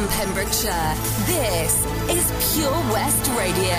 From 0.00 0.08
Pembrokeshire, 0.08 0.94
this 1.26 1.84
is 2.08 2.54
Pure 2.54 2.72
West 2.90 3.30
Radio. 3.36 3.76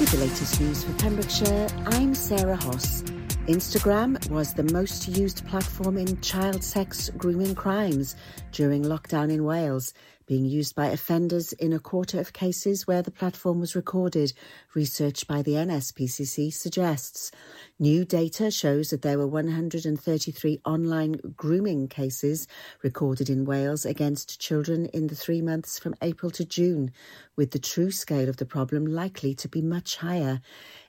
With 0.00 0.10
the 0.10 0.16
latest 0.16 0.58
news 0.58 0.84
for 0.84 0.92
Pembrokeshire, 0.94 1.68
I'm 1.88 2.14
Sarah 2.14 2.56
Hoss. 2.56 3.02
Instagram 3.46 4.26
was 4.30 4.54
the 4.54 4.62
most 4.72 5.06
used 5.06 5.46
platform 5.46 5.98
in 5.98 6.18
child 6.22 6.64
sex 6.64 7.10
grooming 7.18 7.54
crimes 7.54 8.16
during 8.50 8.82
lockdown 8.82 9.30
in 9.30 9.44
Wales 9.44 9.92
being 10.28 10.44
used 10.44 10.76
by 10.76 10.86
offenders 10.88 11.52
in 11.54 11.72
a 11.72 11.80
quarter 11.80 12.20
of 12.20 12.34
cases 12.34 12.86
where 12.86 13.02
the 13.02 13.10
platform 13.10 13.58
was 13.58 13.74
recorded, 13.74 14.32
research 14.74 15.26
by 15.26 15.40
the 15.42 15.52
NSPCC 15.52 16.52
suggests. 16.52 17.32
New 17.80 18.04
data 18.04 18.50
shows 18.50 18.90
that 18.90 19.02
there 19.02 19.18
were 19.18 19.26
133 19.28 20.60
online 20.64 21.12
grooming 21.36 21.86
cases 21.86 22.48
recorded 22.82 23.30
in 23.30 23.44
Wales 23.44 23.86
against 23.86 24.40
children 24.40 24.86
in 24.86 25.06
the 25.06 25.14
three 25.14 25.40
months 25.40 25.78
from 25.78 25.94
April 26.02 26.28
to 26.32 26.44
June, 26.44 26.90
with 27.36 27.52
the 27.52 27.58
true 27.60 27.92
scale 27.92 28.28
of 28.28 28.38
the 28.38 28.44
problem 28.44 28.84
likely 28.84 29.32
to 29.32 29.48
be 29.48 29.62
much 29.62 29.94
higher. 29.98 30.40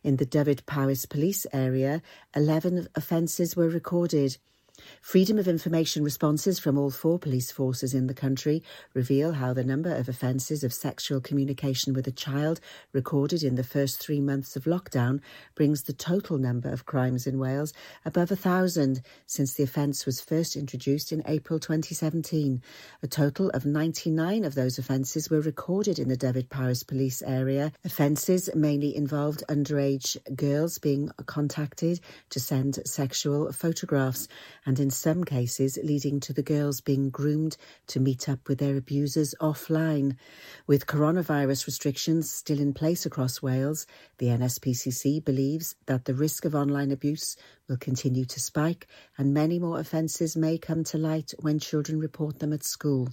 In 0.02 0.16
the 0.16 0.26
Dyfed-Powys 0.26 1.06
police 1.06 1.46
area, 1.54 2.02
11 2.36 2.88
offences 2.96 3.56
were 3.56 3.70
recorded. 3.70 4.38
Freedom 5.02 5.38
of 5.38 5.48
information 5.48 6.04
responses 6.04 6.60
from 6.60 6.78
all 6.78 6.90
four 6.90 7.20
police 7.20 7.52
forces 7.52 7.94
in 7.94 8.08
the 8.08 8.14
country 8.14 8.64
reveal 8.94 9.34
how 9.34 9.54
the 9.54 9.64
number 9.64 9.94
of 9.94 10.10
offences 10.10 10.64
of 10.64 10.74
sexual 10.74 11.22
communication 11.22 11.94
with 11.94 12.08
a 12.08 12.12
child 12.12 12.60
recorded 12.94 13.44
in 13.44 13.56
the 13.56 13.64
first 13.64 14.00
three 14.00 14.22
months 14.22 14.56
of 14.56 14.66
lockdown 14.66 15.22
brings 15.56 15.84
the 15.84 15.94
total 15.94 16.38
number 16.38 16.70
of 16.70 16.86
crimes 16.86 17.28
in 17.28 17.40
Wales 17.40 17.74
above 18.06 18.32
a 18.32 18.36
thousand 18.36 19.02
since 19.26 19.54
the 19.54 19.64
offence 19.64 20.06
was 20.06 20.22
first 20.22 20.56
introduced 20.56 21.12
in 21.12 21.24
April 21.26 21.60
2017. 21.60 22.62
A 23.02 23.08
total 23.08 23.50
of 23.52 23.66
99 23.66 24.44
of 24.46 24.56
those 24.56 24.78
offences 24.78 25.30
were 25.30 25.42
recorded 25.42 26.00
in 26.00 26.10
the 26.10 26.18
Dyfed-Powys 26.18 26.84
police 26.84 27.22
area. 27.22 27.72
Offences 27.86 28.50
mainly 28.56 28.96
involved 28.96 29.44
underage 29.50 30.18
girls 30.36 30.78
being 30.78 31.12
contacted 31.26 32.00
to 32.30 32.40
send 32.40 32.80
sexual 32.86 33.52
photographs 33.52 34.28
and 34.70 34.80
in 34.80 34.92
some 34.92 35.24
cases 35.24 35.80
leading 35.84 36.20
to 36.20 36.32
the 36.32 36.44
girls 36.44 36.80
being 36.80 37.10
groomed 37.10 37.58
to 37.88 38.00
meet 38.00 38.30
up 38.30 38.48
with 38.48 38.60
their 38.60 38.78
abusers 38.78 39.34
offline. 39.42 40.16
With 40.68 40.86
coronavirus 40.86 41.66
restrictions 41.66 42.32
still 42.32 42.60
in 42.60 42.76
place 42.76 43.04
across 43.04 43.42
Wales, 43.42 43.88
the 44.20 44.28
NSPCC 44.28 45.26
believes 45.26 45.76
that 45.88 46.06
the 46.06 46.14
risk 46.14 46.46
of 46.46 46.54
online 46.54 46.92
abuse 46.92 47.36
will 47.68 47.78
continue 47.78 48.26
to 48.26 48.40
spike 48.40 48.86
and 49.18 49.34
many 49.34 49.58
more 49.58 49.80
offences 49.80 50.38
may 50.38 50.60
come 50.60 50.84
to 50.84 51.00
light 51.00 51.34
when 51.40 51.58
children 51.58 52.00
report 52.00 52.38
them 52.38 52.54
at 52.54 52.64
school. 52.64 53.10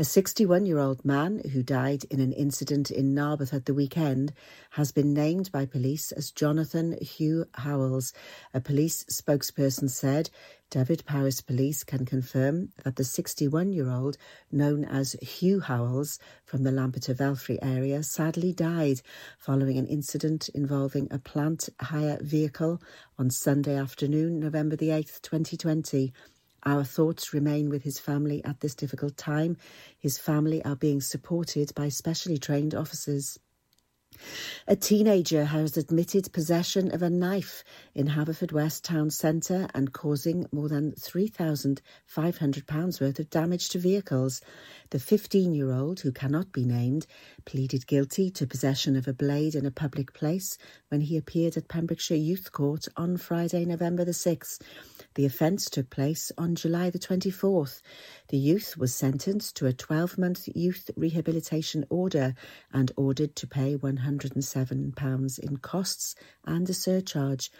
A 0.00 0.04
61 0.04 0.64
year 0.64 0.78
old 0.78 1.04
man 1.04 1.40
who 1.52 1.60
died 1.60 2.04
in 2.04 2.20
an 2.20 2.32
incident 2.32 2.88
in 2.88 3.16
Narberth 3.16 3.52
at 3.52 3.64
the 3.66 3.74
weekend 3.74 4.32
has 4.70 4.92
been 4.92 5.12
named 5.12 5.50
by 5.50 5.66
police 5.66 6.12
as 6.12 6.30
Jonathan 6.30 6.96
Hugh 7.02 7.46
Howells. 7.54 8.12
A 8.54 8.60
police 8.60 9.02
spokesperson 9.10 9.90
said 9.90 10.30
Dyfed-Powys 10.70 11.40
Police 11.40 11.82
can 11.82 12.06
confirm 12.06 12.68
that 12.84 12.94
the 12.94 13.02
61 13.02 13.72
year 13.72 13.90
old, 13.90 14.16
known 14.52 14.84
as 14.84 15.14
Hugh 15.14 15.58
Howells 15.58 16.20
from 16.44 16.62
the 16.62 16.70
Lampeter 16.70 17.12
Velfrey 17.12 17.58
area, 17.60 18.04
sadly 18.04 18.52
died 18.52 19.00
following 19.36 19.78
an 19.78 19.88
incident 19.88 20.48
involving 20.50 21.08
a 21.10 21.18
plant 21.18 21.70
hire 21.80 22.18
vehicle 22.20 22.80
on 23.18 23.30
Sunday 23.30 23.76
afternoon, 23.76 24.38
November 24.38 24.76
the 24.76 24.90
8th, 24.90 25.20
2020. 25.22 26.12
Our 26.64 26.84
thoughts 26.84 27.32
remain 27.32 27.68
with 27.68 27.82
his 27.82 27.98
family 27.98 28.44
at 28.44 28.60
this 28.60 28.74
difficult 28.74 29.16
time. 29.16 29.56
His 29.98 30.18
family 30.18 30.64
are 30.64 30.76
being 30.76 31.00
supported 31.00 31.74
by 31.74 31.88
specially 31.88 32.38
trained 32.38 32.74
officers. 32.74 33.38
A 34.66 34.74
teenager 34.74 35.44
has 35.44 35.76
admitted 35.76 36.32
possession 36.32 36.92
of 36.92 37.02
a 37.02 37.10
knife 37.10 37.62
in 37.94 38.08
Haverfordwest 38.08 38.82
town 38.82 39.10
centre 39.10 39.68
and 39.74 39.92
causing 39.92 40.48
more 40.50 40.68
than 40.68 40.92
£3,500 40.92 43.00
worth 43.00 43.18
of 43.18 43.30
damage 43.30 43.68
to 43.68 43.78
vehicles. 43.78 44.40
The 44.90 44.98
15 44.98 45.54
year 45.54 45.72
old, 45.72 46.00
who 46.00 46.10
cannot 46.10 46.52
be 46.52 46.64
named, 46.64 47.06
pleaded 47.44 47.86
guilty 47.86 48.30
to 48.32 48.46
possession 48.46 48.96
of 48.96 49.06
a 49.06 49.12
blade 49.12 49.54
in 49.54 49.66
a 49.66 49.70
public 49.70 50.14
place 50.14 50.58
when 50.88 51.02
he 51.02 51.16
appeared 51.16 51.56
at 51.56 51.68
Pembrokeshire 51.68 52.16
Youth 52.16 52.50
Court 52.50 52.88
on 52.96 53.18
Friday, 53.18 53.64
November 53.64 54.04
the 54.04 54.10
6th. 54.12 54.58
The 55.18 55.26
offence 55.26 55.68
took 55.68 55.90
place 55.90 56.30
on 56.38 56.54
July 56.54 56.90
the 56.90 56.98
24th. 57.00 57.82
The 58.28 58.38
youth 58.38 58.76
was 58.78 58.94
sentenced 58.94 59.56
to 59.56 59.66
a 59.66 59.72
12 59.72 60.16
month 60.16 60.48
youth 60.54 60.92
rehabilitation 60.94 61.84
order 61.90 62.36
and 62.72 62.92
ordered 62.96 63.34
to 63.34 63.48
pay 63.48 63.76
£107 63.76 65.38
in 65.40 65.56
costs 65.56 66.14
and 66.44 66.70
a 66.70 66.72
surcharge. 66.72 67.50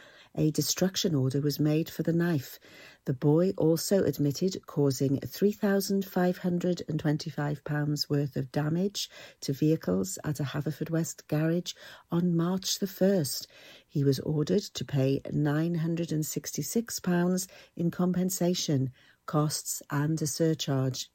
A 0.40 0.52
destruction 0.52 1.16
order 1.16 1.40
was 1.40 1.58
made 1.58 1.90
for 1.90 2.04
the 2.04 2.12
knife. 2.12 2.60
The 3.06 3.12
boy 3.12 3.54
also 3.56 4.04
admitted 4.04 4.64
causing 4.66 5.18
£3,525 5.18 8.08
worth 8.08 8.36
of 8.36 8.52
damage 8.52 9.10
to 9.40 9.52
vehicles 9.52 10.16
at 10.22 10.38
a 10.38 10.44
Haverfordwest 10.44 11.26
garage 11.26 11.72
on 12.12 12.36
March 12.36 12.78
the 12.78 12.86
1st. 12.86 13.48
He 13.88 14.04
was 14.04 14.20
ordered 14.20 14.62
to 14.62 14.84
pay 14.84 15.20
£966 15.26 17.48
in 17.74 17.90
compensation 17.90 18.92
costs 19.26 19.82
and 19.90 20.22
a 20.22 20.26
surcharge. 20.28 21.10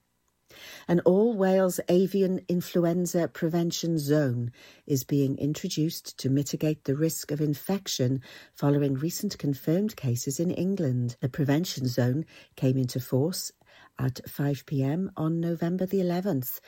An 0.88 1.00
all 1.02 1.36
Wales 1.36 1.80
avian 1.90 2.42
influenza 2.48 3.28
prevention 3.28 3.98
zone 3.98 4.52
is 4.86 5.04
being 5.04 5.38
introduced 5.38 6.18
to 6.20 6.30
mitigate 6.30 6.84
the 6.84 6.96
risk 6.96 7.32
of 7.32 7.42
infection 7.42 8.22
following 8.54 8.94
recent 8.94 9.38
confirmed 9.38 9.96
cases 9.96 10.40
in 10.40 10.52
England. 10.52 11.16
The 11.20 11.30
prevention 11.30 11.88
zone 11.88 12.26
came 12.56 12.78
into 12.78 13.00
force 13.00 13.52
at 14.00 14.28
5 14.28 14.66
pm 14.66 15.12
on 15.16 15.40
November 15.40 15.86
the 15.86 16.00
11th. 16.00 16.60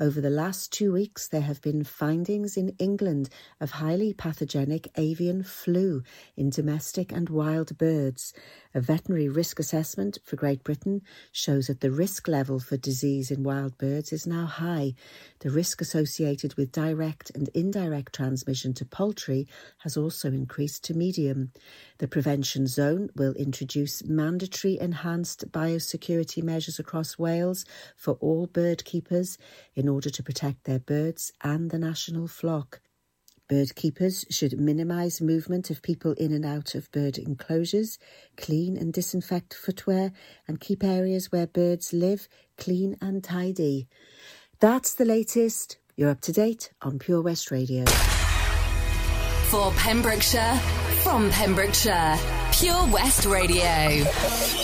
Over 0.00 0.20
the 0.20 0.28
last 0.28 0.72
two 0.72 0.92
weeks, 0.92 1.28
there 1.28 1.42
have 1.42 1.62
been 1.62 1.84
findings 1.84 2.56
in 2.56 2.70
England 2.80 3.28
of 3.60 3.70
highly 3.70 4.12
pathogenic 4.12 4.88
avian 4.96 5.44
flu 5.44 6.02
in 6.36 6.50
domestic 6.50 7.12
and 7.12 7.28
wild 7.28 7.78
birds. 7.78 8.34
A 8.74 8.80
veterinary 8.80 9.28
risk 9.28 9.60
assessment 9.60 10.18
for 10.24 10.34
Great 10.34 10.64
Britain 10.64 11.02
shows 11.30 11.68
that 11.68 11.80
the 11.80 11.92
risk 11.92 12.26
level 12.26 12.58
for 12.58 12.76
disease 12.76 13.30
in 13.30 13.44
wild 13.44 13.78
birds 13.78 14.12
is 14.12 14.26
now 14.26 14.46
high. 14.46 14.94
The 15.38 15.50
risk 15.50 15.80
associated 15.80 16.54
with 16.54 16.72
direct 16.72 17.30
and 17.32 17.48
indirect 17.54 18.16
transmission 18.16 18.74
to 18.74 18.84
poultry 18.84 19.46
has 19.84 19.96
also 19.96 20.26
increased 20.26 20.82
to 20.84 20.94
medium. 20.94 21.52
The 21.98 22.08
prevention 22.08 22.66
zone 22.66 23.10
will 23.14 23.34
introduce 23.34 24.02
mandatory 24.02 24.76
enhanced 24.80 25.52
biosecurity 25.52 26.42
measures 26.42 26.80
across 26.80 27.16
Wales 27.16 27.64
for 27.94 28.14
all 28.14 28.48
bird 28.48 28.84
keepers 28.84 29.38
in 29.76 29.83
order 29.88 30.10
to 30.10 30.22
protect 30.22 30.64
their 30.64 30.78
birds 30.78 31.32
and 31.42 31.70
the 31.70 31.78
national 31.78 32.28
flock. 32.28 32.80
Bird 33.48 33.74
keepers 33.74 34.24
should 34.30 34.58
minimise 34.58 35.20
movement 35.20 35.68
of 35.68 35.82
people 35.82 36.12
in 36.12 36.32
and 36.32 36.46
out 36.46 36.74
of 36.74 36.90
bird 36.92 37.18
enclosures, 37.18 37.98
clean 38.38 38.76
and 38.76 38.92
disinfect 38.92 39.52
footwear, 39.52 40.12
and 40.48 40.60
keep 40.60 40.82
areas 40.82 41.30
where 41.30 41.46
birds 41.46 41.92
live 41.92 42.26
clean 42.56 42.96
and 43.02 43.22
tidy. 43.22 43.86
That's 44.60 44.94
the 44.94 45.04
latest. 45.04 45.76
You're 45.94 46.10
up 46.10 46.22
to 46.22 46.32
date 46.32 46.72
on 46.80 46.98
Pure 46.98 47.22
West 47.22 47.50
Radio. 47.50 47.84
For 49.50 49.70
Pembrokeshire, 49.72 50.56
from 51.02 51.30
Pembrokeshire, 51.30 52.18
Pure 52.52 52.86
West 52.86 53.26
Radio. 53.26 54.63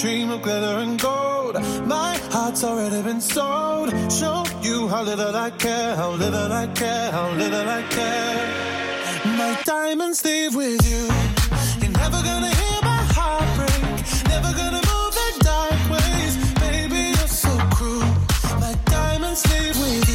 dream 0.00 0.30
of 0.30 0.40
glitter 0.40 0.78
and 0.78 0.98
gold. 0.98 1.54
My 1.86 2.16
heart's 2.32 2.64
already 2.64 3.02
been 3.02 3.20
sold. 3.20 3.90
Show 4.10 4.44
you 4.62 4.88
how 4.88 5.02
little 5.02 5.36
I 5.36 5.50
care, 5.50 5.94
how 5.94 6.12
little 6.12 6.50
I 6.50 6.66
care, 6.68 7.12
how 7.12 7.28
little 7.32 7.68
I 7.68 7.82
care. 7.82 8.46
My 9.36 9.60
diamonds 9.64 10.24
leave 10.24 10.54
with 10.54 10.80
you. 10.90 11.04
You're 11.82 11.96
never 12.02 12.20
gonna 12.28 12.52
hear 12.62 12.78
my 12.82 13.02
heart 13.16 13.48
break. 13.58 13.82
Never 14.34 14.50
gonna 14.60 14.82
move 14.92 15.14
in 15.26 15.34
dark 15.50 15.80
ways. 15.92 16.34
Baby, 16.64 17.00
you're 17.16 17.34
so 17.44 17.52
cruel. 17.76 18.10
My 18.58 18.74
diamonds 18.86 19.42
leave 19.52 19.76
with 19.84 20.08
you. 20.08 20.09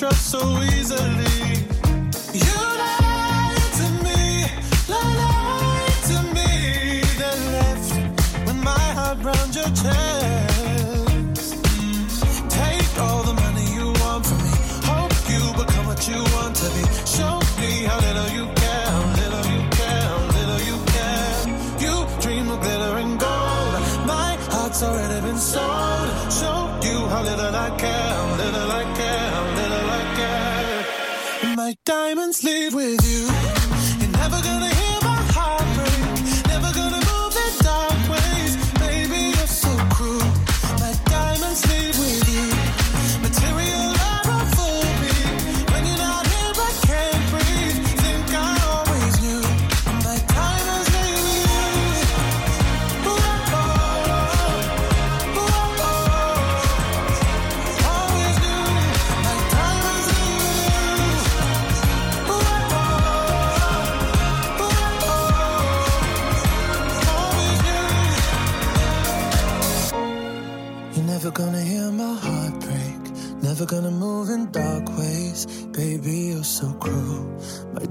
Trust 0.00 0.30
so 0.30 0.62
easily. 0.62 1.29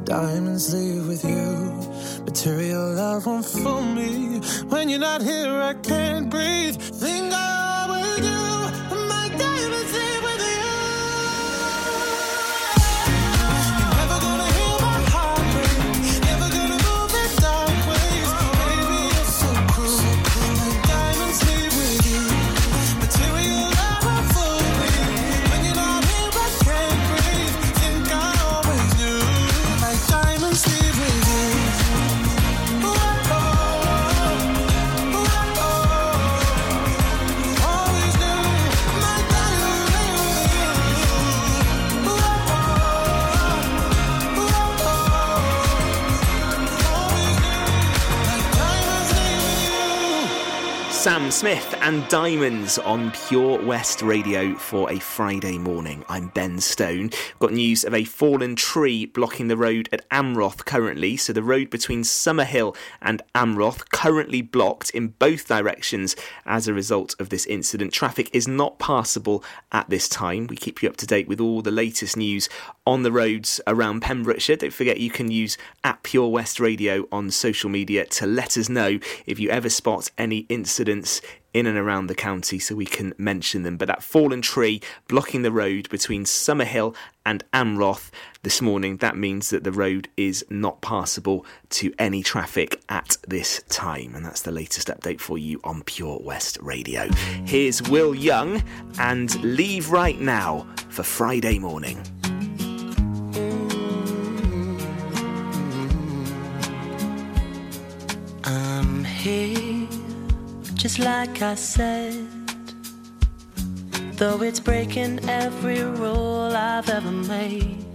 Diamonds 0.09 0.73
leave 0.73 1.07
with 1.07 1.23
you. 1.23 2.23
Material 2.25 2.93
love 2.95 3.27
won't 3.27 3.45
fool 3.45 3.83
me. 3.83 4.39
When 4.67 4.89
you're 4.89 4.97
not 4.97 5.21
here, 5.21 5.53
I 5.61 5.75
can't 5.75 6.31
breathe. 6.31 6.81
Smith 51.39 51.73
and 51.79 52.05
Diamonds 52.09 52.77
on 52.79 53.11
Pure 53.11 53.63
West 53.63 54.01
Radio 54.01 54.55
for 54.55 54.91
a 54.91 54.99
Friday 54.99 55.57
morning. 55.57 56.03
I'm 56.09 56.27
Ben 56.27 56.59
Stone. 56.59 57.11
Got 57.39 57.53
news 57.53 57.85
of 57.85 57.93
a 57.93 58.03
fallen 58.03 58.57
tree 58.57 59.05
blocking 59.05 59.47
the 59.47 59.55
road 59.55 59.87
at 59.93 60.07
Amroth 60.09 60.65
currently. 60.65 61.15
So 61.15 61.31
the 61.31 61.41
road 61.41 61.69
between 61.69 62.03
Summerhill 62.03 62.75
and 63.01 63.21
Amroth 63.33 63.89
currently 63.89 64.41
blocked 64.41 64.89
in 64.89 65.15
both 65.17 65.47
directions 65.47 66.13
as 66.45 66.67
a 66.67 66.73
result 66.73 67.15
of 67.19 67.29
this 67.29 67.45
incident. 67.45 67.93
Traffic 67.93 68.29
is 68.33 68.45
not 68.45 68.77
passable 68.77 69.41
at 69.71 69.89
this 69.89 70.09
time. 70.09 70.45
We 70.47 70.57
keep 70.57 70.83
you 70.83 70.89
up 70.89 70.97
to 70.97 71.07
date 71.07 71.29
with 71.29 71.39
all 71.39 71.61
the 71.61 71.71
latest 71.71 72.17
news 72.17 72.49
on 72.89 73.03
the 73.03 73.11
roads 73.11 73.61
around 73.67 74.01
Pembrokeshire. 74.01 74.55
Don't 74.55 74.73
forget 74.73 74.99
you 74.99 75.11
can 75.11 75.29
use 75.29 75.59
at 75.83 76.01
Pure 76.01 76.29
West 76.29 76.59
Radio 76.59 77.07
on 77.11 77.29
social 77.29 77.69
media 77.69 78.03
to 78.07 78.25
let 78.25 78.57
us 78.57 78.67
know 78.67 78.97
if 79.27 79.39
you 79.39 79.47
ever 79.51 79.69
spot 79.69 80.09
any 80.17 80.39
incidents 80.49 81.21
in 81.53 81.67
and 81.67 81.77
around 81.77 82.07
the 82.07 82.15
county 82.15 82.57
so 82.57 82.73
we 82.73 82.87
can 82.87 83.13
mention 83.15 83.61
them. 83.61 83.77
But 83.77 83.89
that 83.89 84.01
fallen 84.01 84.41
tree 84.41 84.81
blocking 85.07 85.43
the 85.43 85.51
road 85.51 85.87
between 85.89 86.23
Summerhill 86.25 86.95
and 87.23 87.43
Amroth 87.53 88.09
this 88.41 88.59
morning, 88.59 88.97
that 88.97 89.15
means 89.15 89.51
that 89.51 89.63
the 89.63 89.71
road 89.71 90.07
is 90.17 90.43
not 90.49 90.81
passable 90.81 91.45
to 91.69 91.93
any 91.99 92.23
traffic 92.23 92.81
at 92.89 93.17
this 93.27 93.61
time. 93.69 94.15
And 94.15 94.25
that's 94.25 94.41
the 94.41 94.51
latest 94.51 94.87
update 94.87 95.19
for 95.19 95.37
you 95.37 95.59
on 95.63 95.83
Pure 95.83 96.21
West 96.23 96.57
Radio. 96.59 97.07
Here's 97.45 97.83
Will 97.83 98.15
Young 98.15 98.63
and 98.97 99.39
Leave 99.43 99.91
Right 99.91 100.19
Now 100.19 100.65
for 100.89 101.03
Friday 101.03 101.59
morning. 101.59 102.03
Here, 109.09 109.87
just 110.75 110.99
like 110.99 111.41
I 111.41 111.55
said. 111.55 112.27
Though 114.13 114.41
it's 114.41 114.59
breaking 114.59 115.29
every 115.29 115.83
rule 115.83 116.51
I've 116.55 116.89
ever 116.89 117.11
made, 117.11 117.85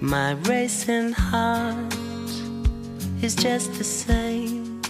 my 0.00 0.32
racing 0.48 1.12
heart 1.12 1.94
is 3.22 3.34
just 3.34 3.74
the 3.74 3.84
same. 3.84 4.82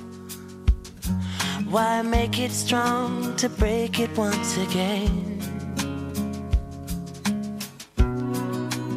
Why 1.69 2.03
make 2.03 2.38
it 2.38 2.53
strong 2.53 3.35
to 3.37 3.49
break 3.49 3.99
it 4.00 4.17
once 4.17 4.57
again? 4.59 5.41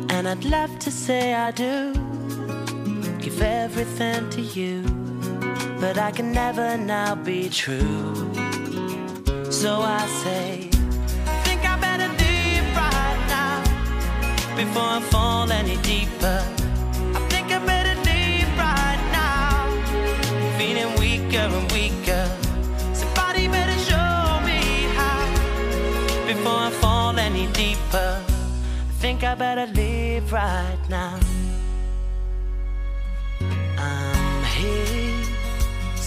And 0.09 0.27
I'd 0.27 0.45
love 0.45 0.77
to 0.79 0.91
say 0.91 1.33
I 1.33 1.51
do 1.51 1.93
give 3.19 3.41
everything 3.41 4.29
to 4.31 4.41
you, 4.41 4.83
but 5.79 5.97
I 5.97 6.11
can 6.11 6.31
never 6.31 6.77
now 6.77 7.15
be 7.15 7.49
true. 7.49 8.15
So 9.51 9.81
I 9.81 10.05
say, 10.23 10.69
I 11.25 11.35
think 11.45 11.61
I 11.63 11.79
better 11.79 12.09
leave 12.23 12.67
right 12.75 13.21
now 13.37 14.55
before 14.55 14.89
I 14.97 15.01
fall 15.11 15.51
any 15.51 15.77
deeper. 15.77 16.39
I 17.15 17.19
think 17.29 17.51
I 17.51 17.59
better 17.65 17.95
leave 18.09 18.49
right 18.57 19.03
now, 19.11 19.67
feeling 20.57 20.91
weaker 20.99 21.45
and 21.57 21.71
weaker. 21.71 22.25
Somebody 22.93 23.47
better 23.47 23.77
show 23.89 24.41
me 24.49 24.61
how 24.97 25.21
before 26.25 26.59
I 26.67 26.71
fall 26.81 27.17
any 27.19 27.47
deeper. 27.53 28.23
I 28.27 28.93
think 28.99 29.23
I 29.23 29.35
better 29.35 29.67
leave 29.73 30.31
right 30.31 30.83
now. 30.89 31.19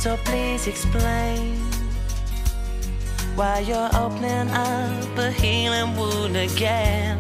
So 0.01 0.17
please 0.25 0.67
explain 0.67 1.59
why 3.35 3.59
you're 3.61 3.91
opening 3.95 4.49
up 4.49 5.19
a 5.19 5.31
healing 5.31 5.95
wound 5.95 6.35
again. 6.39 7.19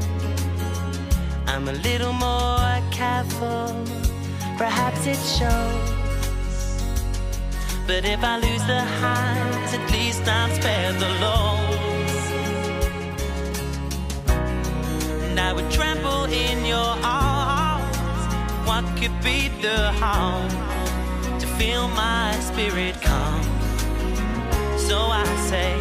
I'm 1.47 1.69
a 1.69 1.75
little 1.75 2.15
more 2.15 2.81
careful, 2.91 3.85
perhaps 4.57 5.07
it 5.07 5.21
shows. 5.37 5.93
But 7.87 8.07
if 8.07 8.25
I 8.25 8.39
lose 8.39 8.65
the 8.67 8.81
highs, 8.81 9.75
at 9.75 9.91
least 9.93 10.27
I'm 10.27 10.51
spared 10.59 10.95
the 10.95 11.13
lows. 11.25 12.23
And 15.29 15.39
I 15.39 15.53
would 15.53 15.71
trample 15.71 16.25
in 16.25 16.65
your 16.65 16.97
arms. 17.05 17.97
What 18.67 18.85
could 18.97 19.17
be 19.23 19.49
the 19.61 19.93
harm 20.01 20.70
feel 21.61 21.88
my 21.88 22.33
spirit 22.40 22.95
calm? 23.02 23.43
So 24.88 24.97
I 24.97 25.26
say, 25.50 25.73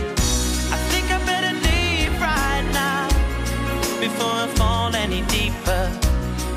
I 0.76 0.78
think 0.92 1.06
I 1.10 1.18
better 1.32 1.54
leave 1.68 2.14
right 2.20 2.66
now 2.84 3.08
before 4.04 4.36
I 4.44 4.48
fall 4.60 4.94
any 4.94 5.22
deeper. 5.38 5.84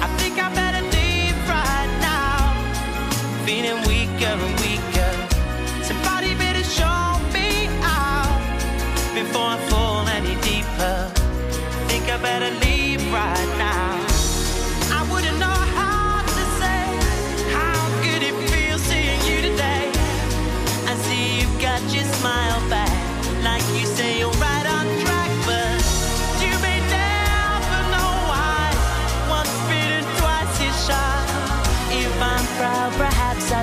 I 0.04 0.08
think 0.18 0.34
I 0.46 0.48
better 0.60 0.82
leave 0.96 1.38
right 1.58 1.92
now, 2.10 2.34
feeling 3.46 3.78
weaker 3.92 4.34
and 4.46 4.54
weaker. 4.64 5.12
Somebody 5.88 6.34
better 6.34 6.64
show 6.78 7.02
me 7.36 7.48
out 8.00 8.40
before 9.14 9.50
I 9.54 9.58
fall 9.70 10.02
any 10.18 10.34
deeper. 10.48 10.96
Think 11.88 12.10
I 12.10 12.16
better 12.28 12.50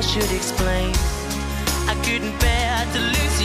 should 0.09 0.31
explain. 0.31 0.91
I 1.85 1.93
couldn't 2.03 2.35
bear 2.39 2.83
to 2.93 2.99
lose 2.99 3.38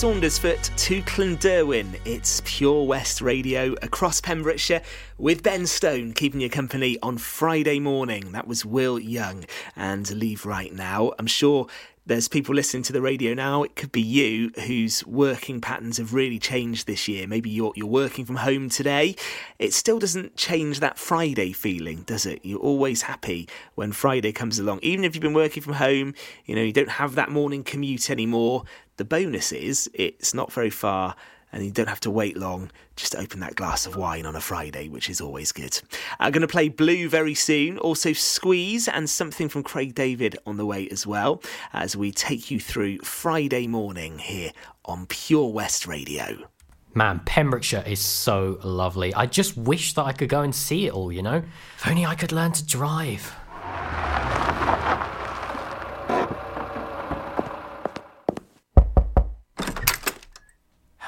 Saundersfoot 0.00 0.74
to 0.78 1.02
Clunderwen, 1.02 2.00
it's 2.06 2.40
Pure 2.46 2.86
West 2.86 3.20
Radio 3.20 3.74
across 3.82 4.18
Pembrokeshire 4.18 4.80
with 5.18 5.42
Ben 5.42 5.66
Stone 5.66 6.14
keeping 6.14 6.40
you 6.40 6.48
company 6.48 6.96
on 7.02 7.18
Friday 7.18 7.80
morning. 7.80 8.32
That 8.32 8.48
was 8.48 8.64
Will 8.64 8.98
Young 8.98 9.44
and 9.76 10.10
Leave 10.10 10.46
Right 10.46 10.72
Now. 10.72 11.12
I'm 11.18 11.26
sure 11.26 11.66
there's 12.10 12.26
people 12.26 12.56
listening 12.56 12.82
to 12.82 12.92
the 12.92 13.00
radio 13.00 13.34
now. 13.34 13.62
It 13.62 13.76
could 13.76 13.92
be 13.92 14.02
you 14.02 14.50
whose 14.66 15.06
working 15.06 15.60
patterns 15.60 15.98
have 15.98 16.12
really 16.12 16.40
changed 16.40 16.88
this 16.88 17.06
year. 17.06 17.28
Maybe 17.28 17.48
you're 17.48 17.72
you're 17.76 17.86
working 17.86 18.24
from 18.24 18.34
home 18.34 18.68
today. 18.68 19.14
It 19.60 19.72
still 19.72 20.00
doesn't 20.00 20.34
change 20.34 20.80
that 20.80 20.98
Friday 20.98 21.52
feeling, 21.52 22.02
does 22.02 22.26
it? 22.26 22.40
You're 22.42 22.58
always 22.58 23.02
happy 23.02 23.48
when 23.76 23.92
Friday 23.92 24.32
comes 24.32 24.58
along. 24.58 24.80
Even 24.82 25.04
if 25.04 25.14
you've 25.14 25.22
been 25.22 25.34
working 25.34 25.62
from 25.62 25.74
home, 25.74 26.14
you 26.46 26.56
know, 26.56 26.62
you 26.62 26.72
don't 26.72 26.88
have 26.88 27.14
that 27.14 27.30
morning 27.30 27.62
commute 27.62 28.10
anymore. 28.10 28.64
The 28.96 29.04
bonus 29.04 29.52
is 29.52 29.88
it's 29.94 30.34
not 30.34 30.52
very 30.52 30.70
far 30.70 31.14
and 31.52 31.64
you 31.64 31.70
don't 31.70 31.88
have 31.88 32.00
to 32.00 32.10
wait 32.10 32.36
long 32.36 32.70
just 32.96 33.12
to 33.12 33.18
open 33.18 33.40
that 33.40 33.56
glass 33.56 33.86
of 33.86 33.96
wine 33.96 34.26
on 34.26 34.36
a 34.36 34.40
Friday, 34.40 34.88
which 34.88 35.08
is 35.08 35.20
always 35.20 35.52
good. 35.52 35.80
I'm 36.18 36.32
going 36.32 36.42
to 36.42 36.48
play 36.48 36.68
Blue 36.68 37.08
very 37.08 37.34
soon, 37.34 37.78
also 37.78 38.12
Squeeze 38.12 38.88
and 38.88 39.08
something 39.08 39.48
from 39.48 39.62
Craig 39.62 39.94
David 39.94 40.36
on 40.46 40.56
the 40.56 40.66
way 40.66 40.88
as 40.90 41.06
well, 41.06 41.42
as 41.72 41.96
we 41.96 42.12
take 42.12 42.50
you 42.50 42.60
through 42.60 42.98
Friday 42.98 43.66
morning 43.66 44.18
here 44.18 44.52
on 44.84 45.06
Pure 45.06 45.52
West 45.52 45.86
Radio. 45.86 46.48
Man, 46.92 47.20
Pembrokeshire 47.24 47.84
is 47.86 48.00
so 48.00 48.58
lovely. 48.64 49.14
I 49.14 49.26
just 49.26 49.56
wish 49.56 49.94
that 49.94 50.04
I 50.04 50.12
could 50.12 50.28
go 50.28 50.42
and 50.42 50.54
see 50.54 50.86
it 50.86 50.92
all, 50.92 51.12
you 51.12 51.22
know? 51.22 51.42
If 51.76 51.88
only 51.88 52.04
I 52.04 52.16
could 52.16 52.32
learn 52.32 52.52
to 52.52 52.66
drive. 52.66 53.32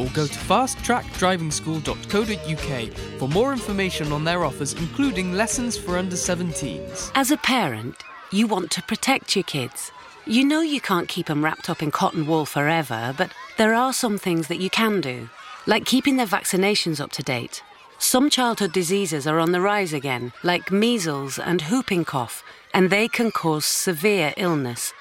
or 0.00 0.08
go 0.14 0.26
to 0.26 0.32
fasttrackdrivingschool.co.uk 0.32 2.92
for 3.18 3.28
more 3.28 3.52
information 3.52 4.10
on 4.12 4.24
their 4.24 4.44
offers, 4.44 4.72
including 4.74 5.34
lessons 5.34 5.76
for 5.76 5.98
under 5.98 6.16
17s. 6.16 7.10
As 7.14 7.30
a 7.30 7.36
parent, 7.36 8.02
you 8.32 8.46
want 8.46 8.70
to 8.72 8.82
protect 8.82 9.36
your 9.36 9.44
kids. 9.44 9.92
You 10.26 10.44
know 10.44 10.60
you 10.60 10.80
can't 10.80 11.08
keep 11.08 11.26
them 11.26 11.44
wrapped 11.44 11.68
up 11.68 11.82
in 11.82 11.90
cotton 11.90 12.26
wool 12.26 12.46
forever, 12.46 13.14
but 13.16 13.32
there 13.58 13.74
are 13.74 13.92
some 13.92 14.18
things 14.18 14.48
that 14.48 14.60
you 14.60 14.70
can 14.70 15.00
do, 15.00 15.28
like 15.66 15.84
keeping 15.84 16.16
their 16.16 16.26
vaccinations 16.26 17.00
up 17.00 17.12
to 17.12 17.22
date. 17.22 17.62
Some 17.98 18.30
childhood 18.30 18.72
diseases 18.72 19.26
are 19.26 19.38
on 19.38 19.52
the 19.52 19.60
rise 19.60 19.92
again, 19.92 20.32
like 20.42 20.72
measles 20.72 21.38
and 21.38 21.60
whooping 21.62 22.06
cough, 22.06 22.42
and 22.72 22.88
they 22.88 23.08
can 23.08 23.30
cause 23.30 23.66
severe 23.66 24.32
illness. 24.36 24.94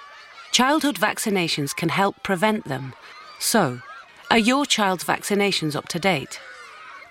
Childhood 0.51 0.99
vaccinations 0.99 1.75
can 1.75 1.89
help 1.89 2.23
prevent 2.23 2.65
them. 2.65 2.93
So, 3.39 3.81
are 4.31 4.37
your 4.37 4.65
child's 4.65 5.03
vaccinations 5.03 5.75
up 5.75 5.87
to 5.87 5.99
date? 5.99 6.39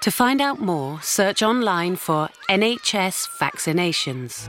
To 0.03 0.11
find 0.11 0.41
out 0.41 0.61
more, 0.61 1.01
search 1.03 1.43
online 1.43 1.97
for 1.97 2.29
NHS 2.49 3.29
vaccinations. 3.39 4.49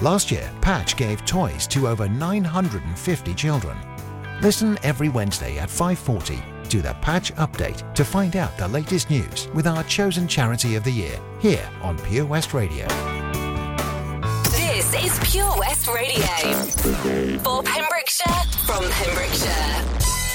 Last 0.00 0.30
year, 0.30 0.48
Patch 0.60 0.96
gave 0.96 1.24
toys 1.24 1.66
to 1.66 1.88
over 1.88 2.08
950 2.08 3.34
children. 3.34 3.76
Listen 4.40 4.78
every 4.84 5.08
Wednesday 5.08 5.58
at 5.58 5.68
5:40 5.68 6.40
to 6.68 6.80
the 6.80 6.94
Patch 7.02 7.34
Update 7.34 7.82
to 7.94 8.04
find 8.04 8.36
out 8.36 8.56
the 8.56 8.68
latest 8.68 9.10
news 9.10 9.48
with 9.54 9.66
our 9.66 9.82
chosen 9.84 10.28
charity 10.28 10.76
of 10.76 10.84
the 10.84 10.92
year 10.92 11.18
here 11.40 11.68
on 11.82 11.98
Pure 11.98 12.26
West 12.26 12.54
Radio. 12.54 12.86
This 14.52 14.94
is 14.94 15.18
Pure 15.32 15.56
West 15.58 15.88
Radio. 15.88 16.22
For 17.42 17.64
Pembrokeshire, 17.64 18.44
from 18.66 18.84
Pembrokeshire. 18.88 20.27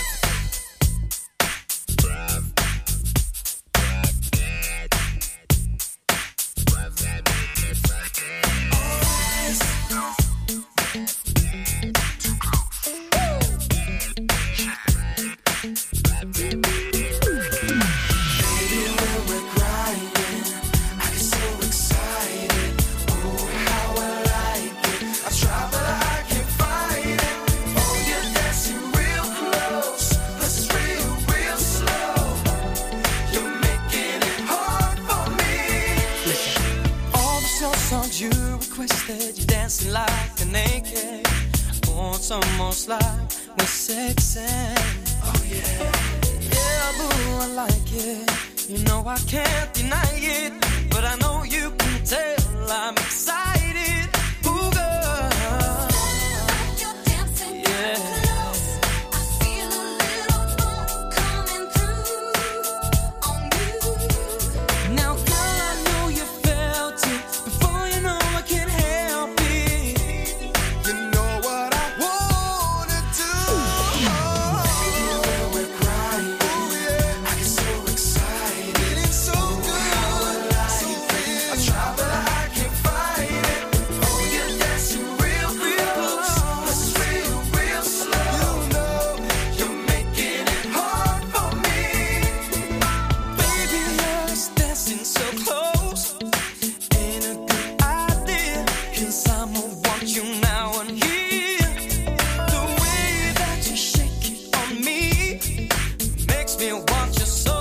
Want 106.89 107.19
you 107.19 107.25
so 107.25 107.52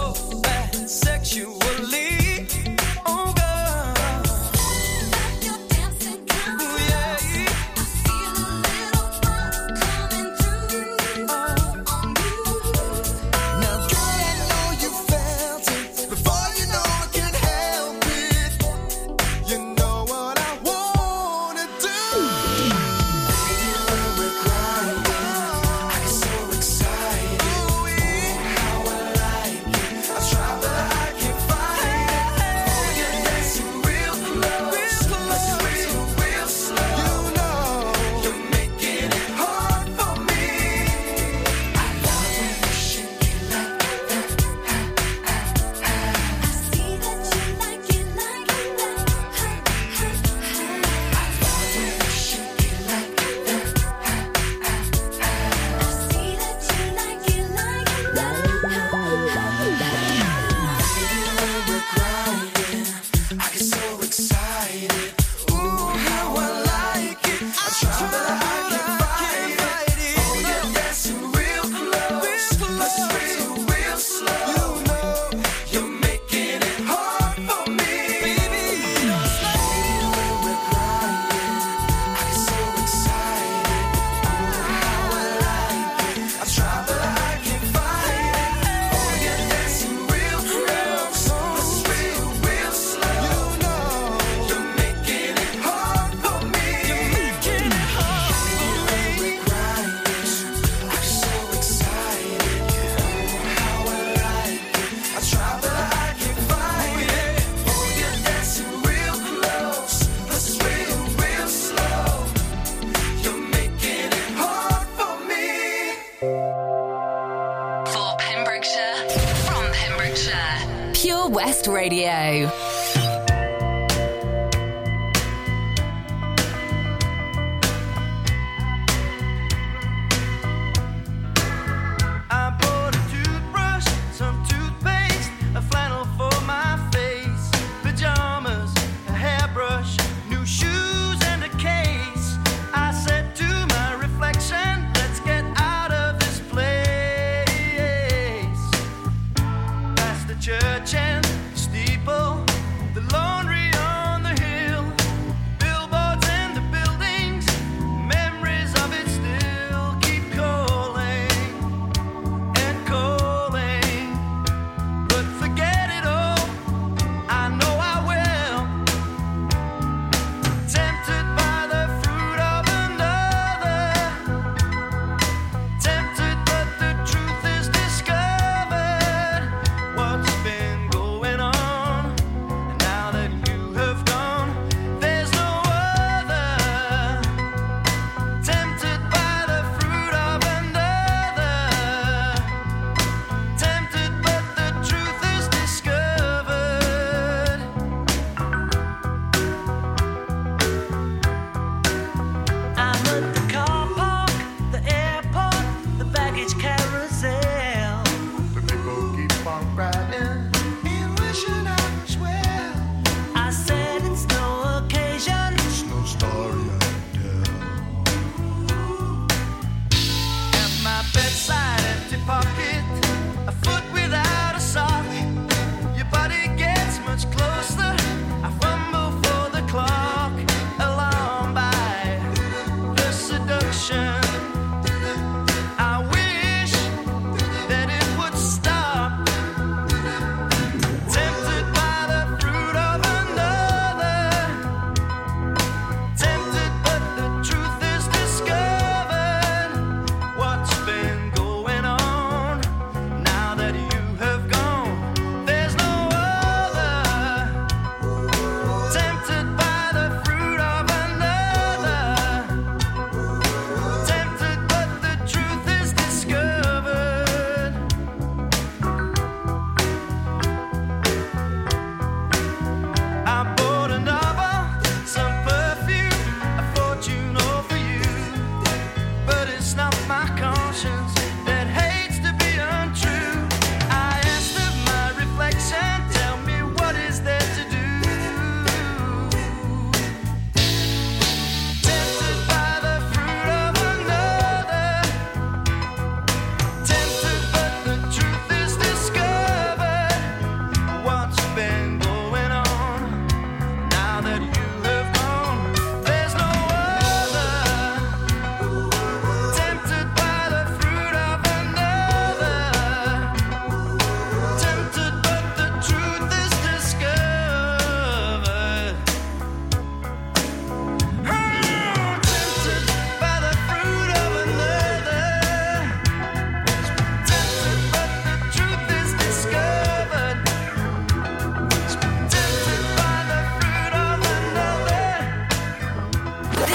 West 121.44 121.66
Radio. 121.66 122.52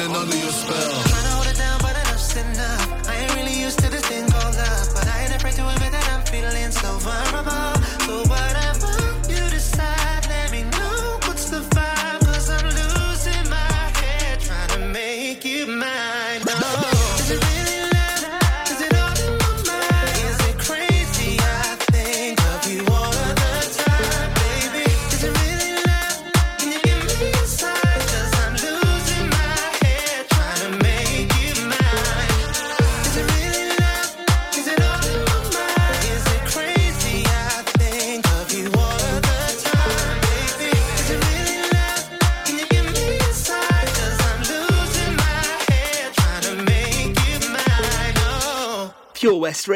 And 0.00 0.14
under 0.14 0.36
your 0.36 0.52
spell. 0.52 1.07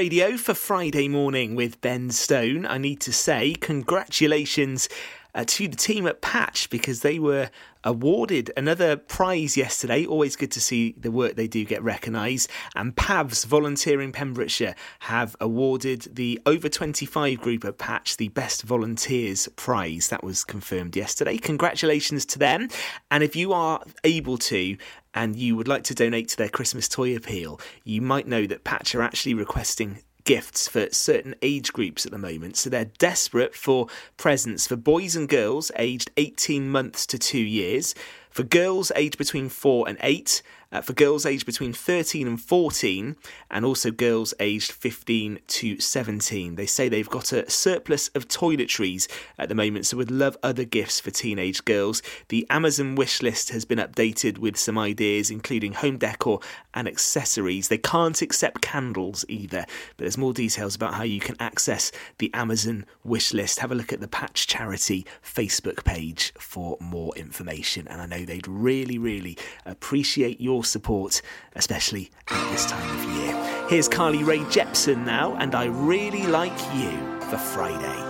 Radio 0.02 0.36
for 0.36 0.52
Friday 0.52 1.06
morning 1.06 1.54
with 1.54 1.80
Ben 1.80 2.10
Stone. 2.10 2.66
I 2.66 2.76
need 2.76 3.00
to 3.02 3.12
say, 3.12 3.54
congratulations 3.54 4.88
uh, 5.34 5.44
to 5.46 5.68
the 5.68 5.76
team 5.76 6.06
at 6.06 6.20
Patch 6.20 6.68
because 6.70 7.00
they 7.00 7.18
were 7.18 7.50
awarded 7.84 8.52
another 8.56 8.96
prize 8.96 9.56
yesterday. 9.56 10.04
Always 10.04 10.36
good 10.36 10.50
to 10.52 10.60
see 10.60 10.94
the 10.96 11.10
work 11.10 11.34
they 11.34 11.48
do 11.48 11.64
get 11.64 11.82
recognised. 11.82 12.50
And 12.76 12.94
PAVS 12.94 13.46
Volunteering 13.46 14.12
Pembrokeshire 14.12 14.74
have 15.00 15.34
awarded 15.40 16.08
the 16.14 16.40
over 16.46 16.68
25 16.68 17.40
group 17.40 17.64
at 17.64 17.78
Patch 17.78 18.16
the 18.16 18.28
Best 18.28 18.62
Volunteers 18.62 19.48
Prize. 19.56 20.08
That 20.08 20.22
was 20.22 20.44
confirmed 20.44 20.96
yesterday. 20.96 21.38
Congratulations 21.38 22.24
to 22.26 22.38
them. 22.38 22.68
And 23.10 23.22
if 23.22 23.34
you 23.34 23.52
are 23.52 23.82
able 24.04 24.38
to, 24.38 24.76
and 25.14 25.36
you 25.36 25.56
would 25.56 25.68
like 25.68 25.84
to 25.84 25.94
donate 25.94 26.28
to 26.28 26.36
their 26.36 26.48
Christmas 26.48 26.88
toy 26.88 27.16
appeal, 27.16 27.60
you 27.84 28.00
might 28.00 28.26
know 28.26 28.46
that 28.46 28.64
Patch 28.64 28.94
are 28.94 29.02
actually 29.02 29.34
requesting 29.34 30.02
gifts 30.24 30.68
for 30.68 30.88
certain 30.90 31.34
age 31.42 31.72
groups 31.72 32.04
at 32.06 32.12
the 32.12 32.18
moment. 32.18 32.56
So 32.56 32.70
they're 32.70 32.90
desperate 32.98 33.54
for 33.54 33.88
presents 34.16 34.66
for 34.66 34.76
boys 34.76 35.16
and 35.16 35.28
girls 35.28 35.70
aged 35.76 36.10
18 36.16 36.68
months 36.68 37.06
to 37.06 37.18
two 37.18 37.38
years, 37.38 37.94
for 38.30 38.42
girls 38.42 38.92
aged 38.96 39.18
between 39.18 39.48
four 39.48 39.88
and 39.88 39.98
eight, 40.00 40.42
uh, 40.72 40.80
for 40.80 40.94
girls 40.94 41.26
aged 41.26 41.46
between 41.46 41.72
13 41.72 42.26
and 42.26 42.40
14, 42.40 43.16
and 43.50 43.64
also 43.64 43.90
girls 43.90 44.34
aged 44.40 44.72
15 44.72 45.38
to 45.46 45.78
17. 45.78 46.54
They 46.54 46.66
say 46.66 46.88
they've 46.88 47.08
got 47.08 47.32
a 47.32 47.48
surplus 47.50 48.08
of 48.08 48.26
toiletries 48.28 49.06
at 49.38 49.48
the 49.48 49.54
moment, 49.54 49.86
so 49.86 49.98
would 49.98 50.10
love 50.10 50.36
other 50.42 50.64
gifts 50.64 51.00
for 51.00 51.10
teenage 51.10 51.64
girls. 51.64 52.02
The 52.28 52.46
Amazon 52.48 52.94
wish 52.94 53.22
list 53.22 53.50
has 53.50 53.64
been 53.64 53.78
updated 53.78 54.38
with 54.38 54.56
some 54.56 54.78
ideas, 54.78 55.30
including 55.30 55.74
home 55.74 55.98
decor 55.98 56.40
and 56.74 56.88
accessories. 56.88 57.68
They 57.68 57.78
can't 57.78 58.22
accept 58.22 58.62
candles 58.62 59.24
either, 59.28 59.66
but 59.96 60.04
there's 60.04 60.18
more 60.18 60.32
details 60.32 60.74
about 60.74 60.94
how 60.94 61.04
you 61.04 61.20
can 61.20 61.36
access 61.38 61.92
the 62.18 62.32
Amazon 62.32 62.86
wish 63.04 63.34
list. 63.34 63.58
Have 63.58 63.72
a 63.72 63.74
look 63.74 63.92
at 63.92 64.00
the 64.00 64.08
Patch 64.08 64.46
Charity 64.46 65.06
Facebook 65.22 65.84
page 65.84 66.32
for 66.38 66.76
more 66.80 67.14
information. 67.16 67.86
And 67.88 68.00
I 68.00 68.06
know 68.06 68.24
they'd 68.24 68.48
really, 68.48 68.98
really 68.98 69.36
appreciate 69.66 70.40
your 70.40 70.61
your 70.62 70.66
support, 70.66 71.20
especially 71.56 72.10
at 72.28 72.50
this 72.52 72.66
time 72.66 72.88
of 72.96 73.16
year. 73.16 73.66
Here's 73.68 73.88
Carly 73.88 74.22
Rae 74.22 74.44
Jepsen 74.56 75.04
now, 75.04 75.34
and 75.40 75.54
I 75.56 75.64
really 75.64 76.22
like 76.22 76.56
you 76.74 76.90
for 77.30 77.36
Friday. 77.36 78.00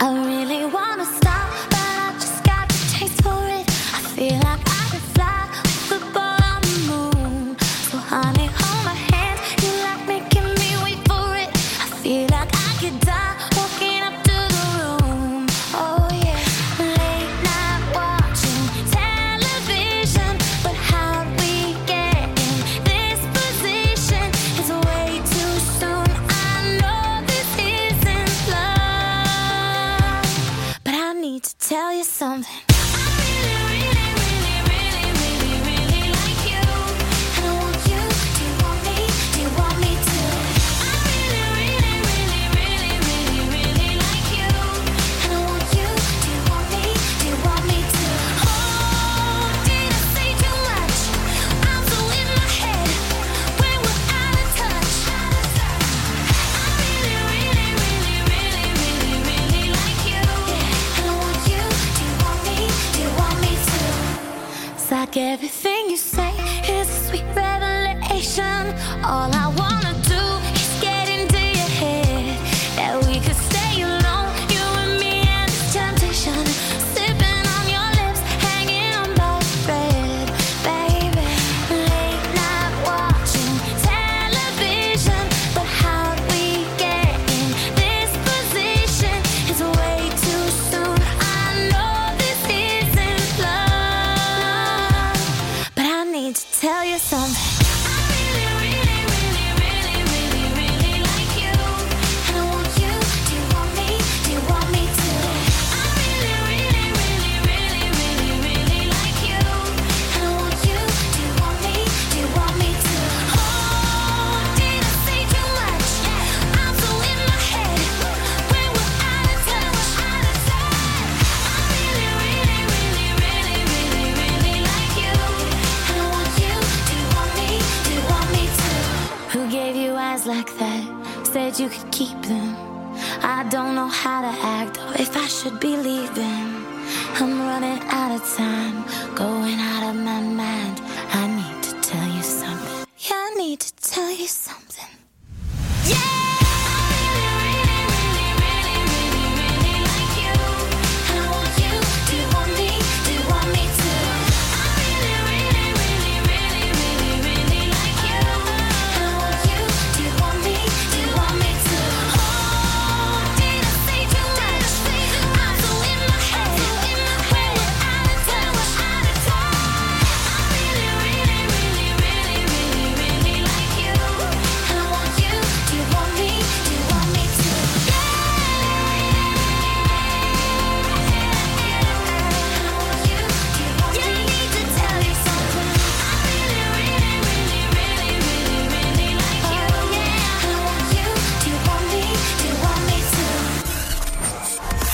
I 0.00 0.08
really 0.26 0.64
wanna 0.64 1.04
stop, 1.04 1.50
but 1.68 1.78
I 1.78 2.12
just 2.14 2.42
got 2.42 2.68
the 2.68 2.96
taste 2.96 3.22
for 3.22 3.44
it. 3.48 3.68
I 3.92 4.00
feel 4.16 4.38
like 4.40 4.67
tell 31.68 31.92
you 31.92 32.02
something. 32.02 32.67
Everything 65.16 65.90
you 65.90 65.96
say 65.96 66.32
is 66.68 66.88
a 66.88 67.08
sweet 67.08 67.24
revelation. 67.34 68.74
All 69.04 69.30
I 69.34 69.47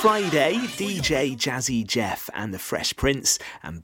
Friday. 0.00 0.54
DJ 0.76 1.36
Jazzy 1.36 1.84
Jeff 1.84 2.30
and 2.32 2.54
the 2.54 2.58
Fresh 2.58 2.94
Prince 2.94 3.36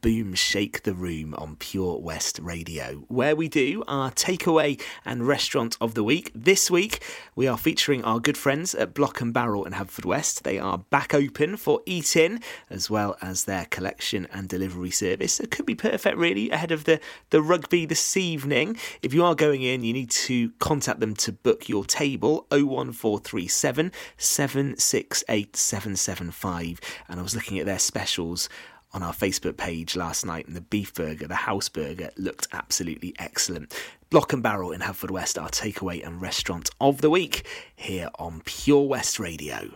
Boom 0.05 0.35
Shake 0.35 0.83
the 0.83 0.93
Room 0.93 1.35
on 1.39 1.57
Pure 1.57 2.01
West 2.01 2.39
Radio, 2.43 3.07
where 3.09 3.35
we 3.35 3.49
do 3.49 3.83
our 3.89 4.11
takeaway 4.11 4.79
and 5.03 5.27
restaurant 5.27 5.79
of 5.81 5.95
the 5.95 6.05
week. 6.05 6.31
This 6.35 6.71
week, 6.71 7.03
we 7.35 7.49
are 7.49 7.57
featuring 7.57 8.05
our 8.05 8.21
good 8.21 8.37
friends 8.37 8.75
at 8.75 8.93
Block 8.93 9.23
and 9.23 9.33
Barrel 9.33 9.65
in 9.65 9.73
Haverfordwest. 9.73 10.43
They 10.43 10.59
are 10.59 10.77
back 10.77 11.15
open 11.15 11.57
for 11.57 11.81
eat 11.87 12.17
in, 12.17 12.43
as 12.69 12.91
well 12.91 13.17
as 13.23 13.45
their 13.45 13.65
collection 13.65 14.29
and 14.31 14.47
delivery 14.47 14.91
service. 14.91 15.41
It 15.41 15.51
could 15.51 15.65
be 15.65 15.75
perfect, 15.75 16.19
really, 16.19 16.51
ahead 16.51 16.71
of 16.71 16.85
the, 16.85 17.01
the 17.31 17.41
rugby 17.41 17.87
this 17.87 18.15
evening. 18.15 18.77
If 19.01 19.15
you 19.15 19.25
are 19.25 19.35
going 19.35 19.63
in, 19.63 19.85
you 19.85 19.95
need 19.95 20.11
to 20.11 20.51
contact 20.59 21.01
them 21.01 21.15
to 21.15 21.33
book 21.33 21.67
your 21.67 21.87
table 21.87 22.47
01437 22.51 23.91
768 24.19 25.57
775. 25.57 26.81
And 27.09 27.19
I 27.19 27.23
was 27.23 27.35
looking 27.35 27.59
at 27.59 27.65
their 27.65 27.79
specials 27.79 28.51
on 28.95 29.03
our 29.03 29.13
Facebook 29.13 29.57
page 29.57 29.97
last 29.97 30.25
night, 30.25 30.47
and 30.47 30.55
the 30.55 30.61
beef 30.61 30.95
burger, 30.95 31.27
the 31.27 31.35
house 31.35 31.69
burger, 31.69 32.11
looked 32.17 32.47
absolutely 32.53 33.13
excellent. 33.19 33.75
Block 34.09 34.33
and 34.33 34.43
Barrel 34.43 34.71
in 34.71 34.81
Haverfordwest, 34.81 35.43
our 35.43 35.49
takeaway 35.49 36.07
and 36.07 36.23
restaurant 36.23 36.71
of 36.81 37.01
the 37.01 37.11
week 37.11 37.45
here 37.75 38.09
on 38.21 38.41
Pure 38.45 38.87
West 38.87 39.19
Radio. 39.19 39.71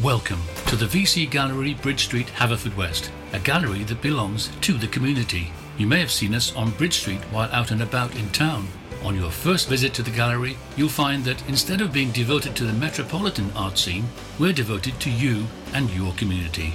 Welcome 0.00 0.40
to 0.66 0.76
the 0.76 0.86
VC 0.86 1.28
Gallery, 1.28 1.74
Bridge 1.74 2.04
Street, 2.04 2.28
Haverfordwest, 2.28 3.10
a 3.32 3.40
gallery 3.40 3.82
that 3.84 4.00
belongs 4.00 4.48
to 4.60 4.74
the 4.74 4.86
community. 4.86 5.52
You 5.76 5.88
may 5.88 5.98
have 5.98 6.12
seen 6.12 6.34
us 6.34 6.54
on 6.54 6.70
Bridge 6.70 6.94
Street 6.94 7.20
while 7.32 7.50
out 7.50 7.72
and 7.72 7.82
about 7.82 8.14
in 8.14 8.28
town. 8.30 8.68
On 9.02 9.16
your 9.16 9.32
first 9.32 9.68
visit 9.68 9.92
to 9.94 10.02
the 10.04 10.12
gallery, 10.12 10.56
you'll 10.76 10.88
find 10.88 11.24
that 11.24 11.42
instead 11.48 11.80
of 11.80 11.92
being 11.92 12.12
devoted 12.12 12.54
to 12.54 12.64
the 12.64 12.72
metropolitan 12.72 13.50
art 13.56 13.76
scene, 13.76 14.04
we're 14.38 14.52
devoted 14.52 15.00
to 15.00 15.10
you 15.10 15.44
and 15.74 15.90
your 15.90 16.12
community. 16.12 16.74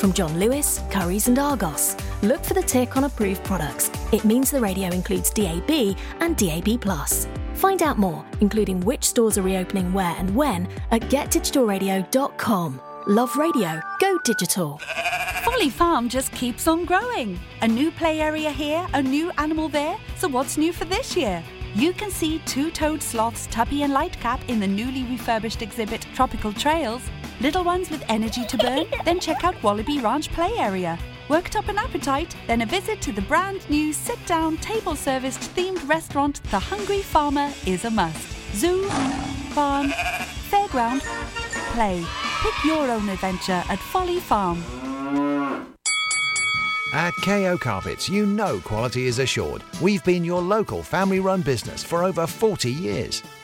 From 0.00 0.14
John 0.14 0.40
Lewis, 0.40 0.80
Curry's, 0.90 1.28
and 1.28 1.38
Argos. 1.38 1.94
Look 2.22 2.42
for 2.42 2.54
the 2.54 2.62
tick 2.62 2.96
on 2.96 3.04
approved 3.04 3.44
products. 3.44 3.90
It 4.12 4.24
means 4.24 4.50
the 4.50 4.58
radio 4.58 4.88
includes 4.88 5.28
DAB 5.28 5.94
and 6.20 6.38
DAB. 6.38 6.82
Find 7.52 7.82
out 7.82 7.98
more, 7.98 8.24
including 8.40 8.80
which 8.80 9.04
stores 9.04 9.36
are 9.36 9.42
reopening 9.42 9.92
where 9.92 10.14
and 10.16 10.34
when, 10.34 10.66
at 10.90 11.02
getdigitalradio.com. 11.02 12.80
Love 13.08 13.36
radio, 13.36 13.78
go 14.00 14.18
digital. 14.24 14.80
Folly 15.44 15.68
Farm 15.68 16.08
just 16.08 16.32
keeps 16.32 16.66
on 16.66 16.86
growing. 16.86 17.38
A 17.60 17.68
new 17.68 17.90
play 17.90 18.22
area 18.22 18.50
here, 18.50 18.86
a 18.94 19.02
new 19.02 19.30
animal 19.36 19.68
there. 19.68 19.98
So 20.16 20.28
what's 20.28 20.56
new 20.56 20.72
for 20.72 20.86
this 20.86 21.14
year? 21.14 21.44
You 21.74 21.92
can 21.92 22.10
see 22.10 22.38
two-toed 22.46 23.02
sloths 23.02 23.48
Tuppy 23.48 23.82
and 23.82 23.92
Lightcap 23.92 24.48
in 24.48 24.60
the 24.60 24.66
newly 24.66 25.04
refurbished 25.04 25.60
exhibit 25.60 26.06
Tropical 26.14 26.54
Trails. 26.54 27.02
Little 27.40 27.64
ones 27.64 27.88
with 27.88 28.04
energy 28.10 28.44
to 28.44 28.58
burn? 28.58 28.84
then 29.06 29.18
check 29.18 29.44
out 29.44 29.62
Wallaby 29.62 29.98
Ranch 29.98 30.30
play 30.30 30.52
area. 30.58 30.98
Worked 31.30 31.56
up 31.56 31.68
an 31.68 31.78
appetite? 31.78 32.36
Then 32.46 32.60
a 32.60 32.66
visit 32.66 33.00
to 33.00 33.12
the 33.12 33.22
brand 33.22 33.68
new 33.70 33.94
sit-down, 33.94 34.58
table-serviced 34.58 35.40
themed 35.56 35.88
restaurant 35.88 36.42
The 36.50 36.58
Hungry 36.58 37.00
Farmer 37.00 37.50
is 37.66 37.86
a 37.86 37.90
must. 37.90 38.28
Zoo, 38.54 38.84
farm, 39.54 39.88
fairground, 40.50 41.00
play. 41.72 42.04
Pick 42.42 42.64
your 42.64 42.90
own 42.90 43.08
adventure 43.08 43.62
at 43.70 43.78
Folly 43.78 44.20
Farm. 44.20 44.62
At 46.92 47.14
KO 47.24 47.56
Carpets, 47.56 48.08
you 48.08 48.26
know 48.26 48.60
quality 48.60 49.06
is 49.06 49.18
assured. 49.18 49.62
We've 49.80 50.04
been 50.04 50.24
your 50.24 50.42
local 50.42 50.82
family 50.82 51.20
run 51.20 51.40
business 51.40 51.82
for 51.82 52.04
over 52.04 52.26
40 52.26 52.70
years. 52.70 53.22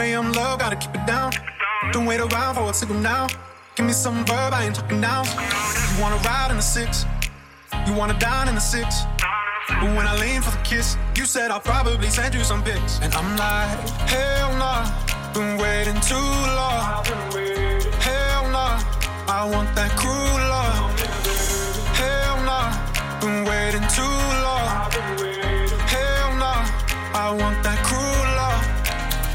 2 0.00 0.04
a.m. 0.04 0.32
love, 0.32 0.58
gotta 0.58 0.76
keep 0.76 0.94
it 0.94 1.06
down. 1.06 1.30
Don't 1.92 2.06
wait 2.06 2.20
around 2.20 2.54
for 2.54 2.70
a 2.70 2.72
signal 2.72 2.98
now. 3.00 3.26
Give 3.76 3.84
me 3.84 3.92
some 3.92 4.24
verb, 4.24 4.54
I 4.54 4.64
ain't 4.64 4.74
talking 4.74 4.98
now. 4.98 5.24
You 5.90 6.02
wanna 6.02 6.16
ride 6.28 6.48
in 6.50 6.56
the 6.56 6.62
six, 6.62 7.04
you 7.86 7.92
wanna 7.92 8.18
dine 8.18 8.48
in 8.48 8.54
the 8.54 8.60
six. 8.60 9.02
But 9.68 9.90
when 9.96 10.06
I 10.06 10.16
lean 10.16 10.40
for 10.40 10.52
the 10.56 10.62
kiss, 10.64 10.96
you 11.16 11.26
said 11.26 11.50
I'll 11.50 11.60
probably 11.60 12.08
send 12.08 12.34
you 12.34 12.44
some 12.44 12.62
pics. 12.62 12.98
And 13.02 13.12
I'm 13.14 13.30
like, 13.36 13.78
hell 14.14 14.50
nah, 14.62 14.88
been 15.34 15.58
waiting 15.58 16.00
too 16.10 16.30
long. 16.60 17.04
Hell 18.08 18.44
nah, 18.56 18.80
I 19.28 19.40
want 19.52 19.68
that 19.76 19.92
cruel 20.00 20.40
love. 20.54 20.80
Hell 22.00 22.36
nah, 22.48 22.68
been 23.20 23.44
waiting 23.50 23.86
too 23.98 24.16
long. 24.46 24.70
Hell 25.94 26.30
nah, 26.42 26.64
I 27.12 27.36
want 27.38 27.62
that 27.64 27.84
cruel. 27.84 28.09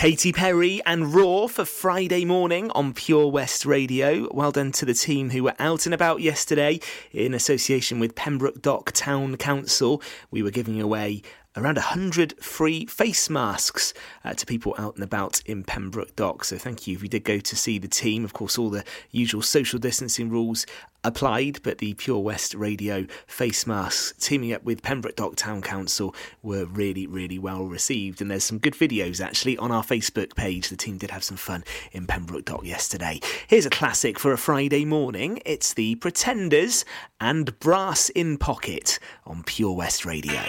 Katy 0.00 0.32
Perry 0.32 0.80
and 0.86 1.12
Roar 1.12 1.46
for 1.46 1.66
Friday 1.66 2.24
morning 2.24 2.70
on 2.70 2.94
Pure 2.94 3.32
West 3.32 3.66
Radio. 3.66 4.28
Well 4.32 4.50
done 4.50 4.72
to 4.72 4.86
the 4.86 4.94
team 4.94 5.28
who 5.28 5.42
were 5.44 5.54
out 5.58 5.84
and 5.84 5.92
about 5.92 6.22
yesterday 6.22 6.80
in 7.12 7.34
association 7.34 8.00
with 8.00 8.14
Pembroke 8.14 8.62
Dock 8.62 8.92
Town 8.92 9.36
Council. 9.36 10.00
We 10.30 10.42
were 10.42 10.50
giving 10.50 10.80
away 10.80 11.20
around 11.56 11.76
100 11.76 12.42
free 12.42 12.86
face 12.86 13.28
masks 13.28 13.92
uh, 14.24 14.34
to 14.34 14.46
people 14.46 14.74
out 14.78 14.94
and 14.94 15.02
about 15.02 15.40
in 15.46 15.64
Pembroke 15.64 16.14
Dock. 16.14 16.44
So 16.44 16.56
thank 16.56 16.86
you 16.86 16.94
if 16.94 17.02
you 17.02 17.08
did 17.08 17.24
go 17.24 17.38
to 17.38 17.56
see 17.56 17.78
the 17.78 17.88
team. 17.88 18.24
Of 18.24 18.32
course, 18.32 18.56
all 18.58 18.70
the 18.70 18.84
usual 19.10 19.42
social 19.42 19.78
distancing 19.78 20.30
rules 20.30 20.64
applied, 21.02 21.60
but 21.62 21.78
the 21.78 21.94
Pure 21.94 22.20
West 22.20 22.54
Radio 22.54 23.06
face 23.26 23.66
masks 23.66 24.12
teaming 24.18 24.52
up 24.52 24.62
with 24.64 24.82
Pembroke 24.82 25.16
Dock 25.16 25.36
Town 25.36 25.62
Council 25.62 26.14
were 26.42 26.66
really, 26.66 27.06
really 27.06 27.38
well 27.38 27.64
received. 27.64 28.20
And 28.20 28.30
there's 28.30 28.44
some 28.44 28.58
good 28.58 28.74
videos 28.74 29.20
actually 29.20 29.56
on 29.58 29.72
our 29.72 29.82
Facebook 29.82 30.36
page. 30.36 30.68
The 30.68 30.76
team 30.76 30.98
did 30.98 31.10
have 31.10 31.24
some 31.24 31.36
fun 31.36 31.64
in 31.92 32.06
Pembroke 32.06 32.44
Dock 32.44 32.64
yesterday. 32.64 33.20
Here's 33.48 33.66
a 33.66 33.70
classic 33.70 34.18
for 34.18 34.32
a 34.32 34.38
Friday 34.38 34.84
morning. 34.84 35.40
It's 35.44 35.74
the 35.74 35.96
Pretenders 35.96 36.84
and 37.20 37.58
Brass 37.58 38.08
in 38.10 38.38
Pocket 38.38 38.98
on 39.26 39.42
Pure 39.42 39.74
West 39.74 40.04
Radio. 40.04 40.40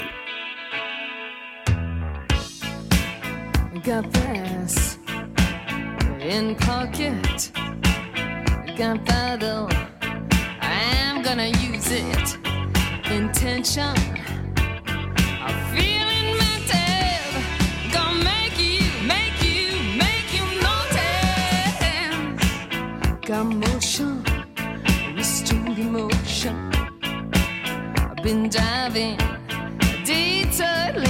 Got 3.83 4.11
this 4.13 4.99
in 6.19 6.55
pocket. 6.55 7.51
Got 8.77 9.03
paddle. 9.05 9.69
I'm 10.61 11.23
gonna 11.23 11.47
use 11.47 11.89
it. 11.89 12.37
Intention. 13.09 13.95
I'm 15.45 15.57
feeling 15.73 16.37
mental. 16.37 17.41
Gonna 17.91 18.23
make 18.23 18.59
you, 18.59 18.85
make 19.07 19.41
you, 19.43 19.67
make 19.97 20.29
you 20.37 20.45
notice. 20.61 21.81
Got 23.25 23.45
motion. 23.45 24.23
Restrained 25.15 25.79
emotion. 25.79 26.71
I've 27.97 28.21
been 28.21 28.47
diving. 28.47 29.17
Detour 30.05 31.01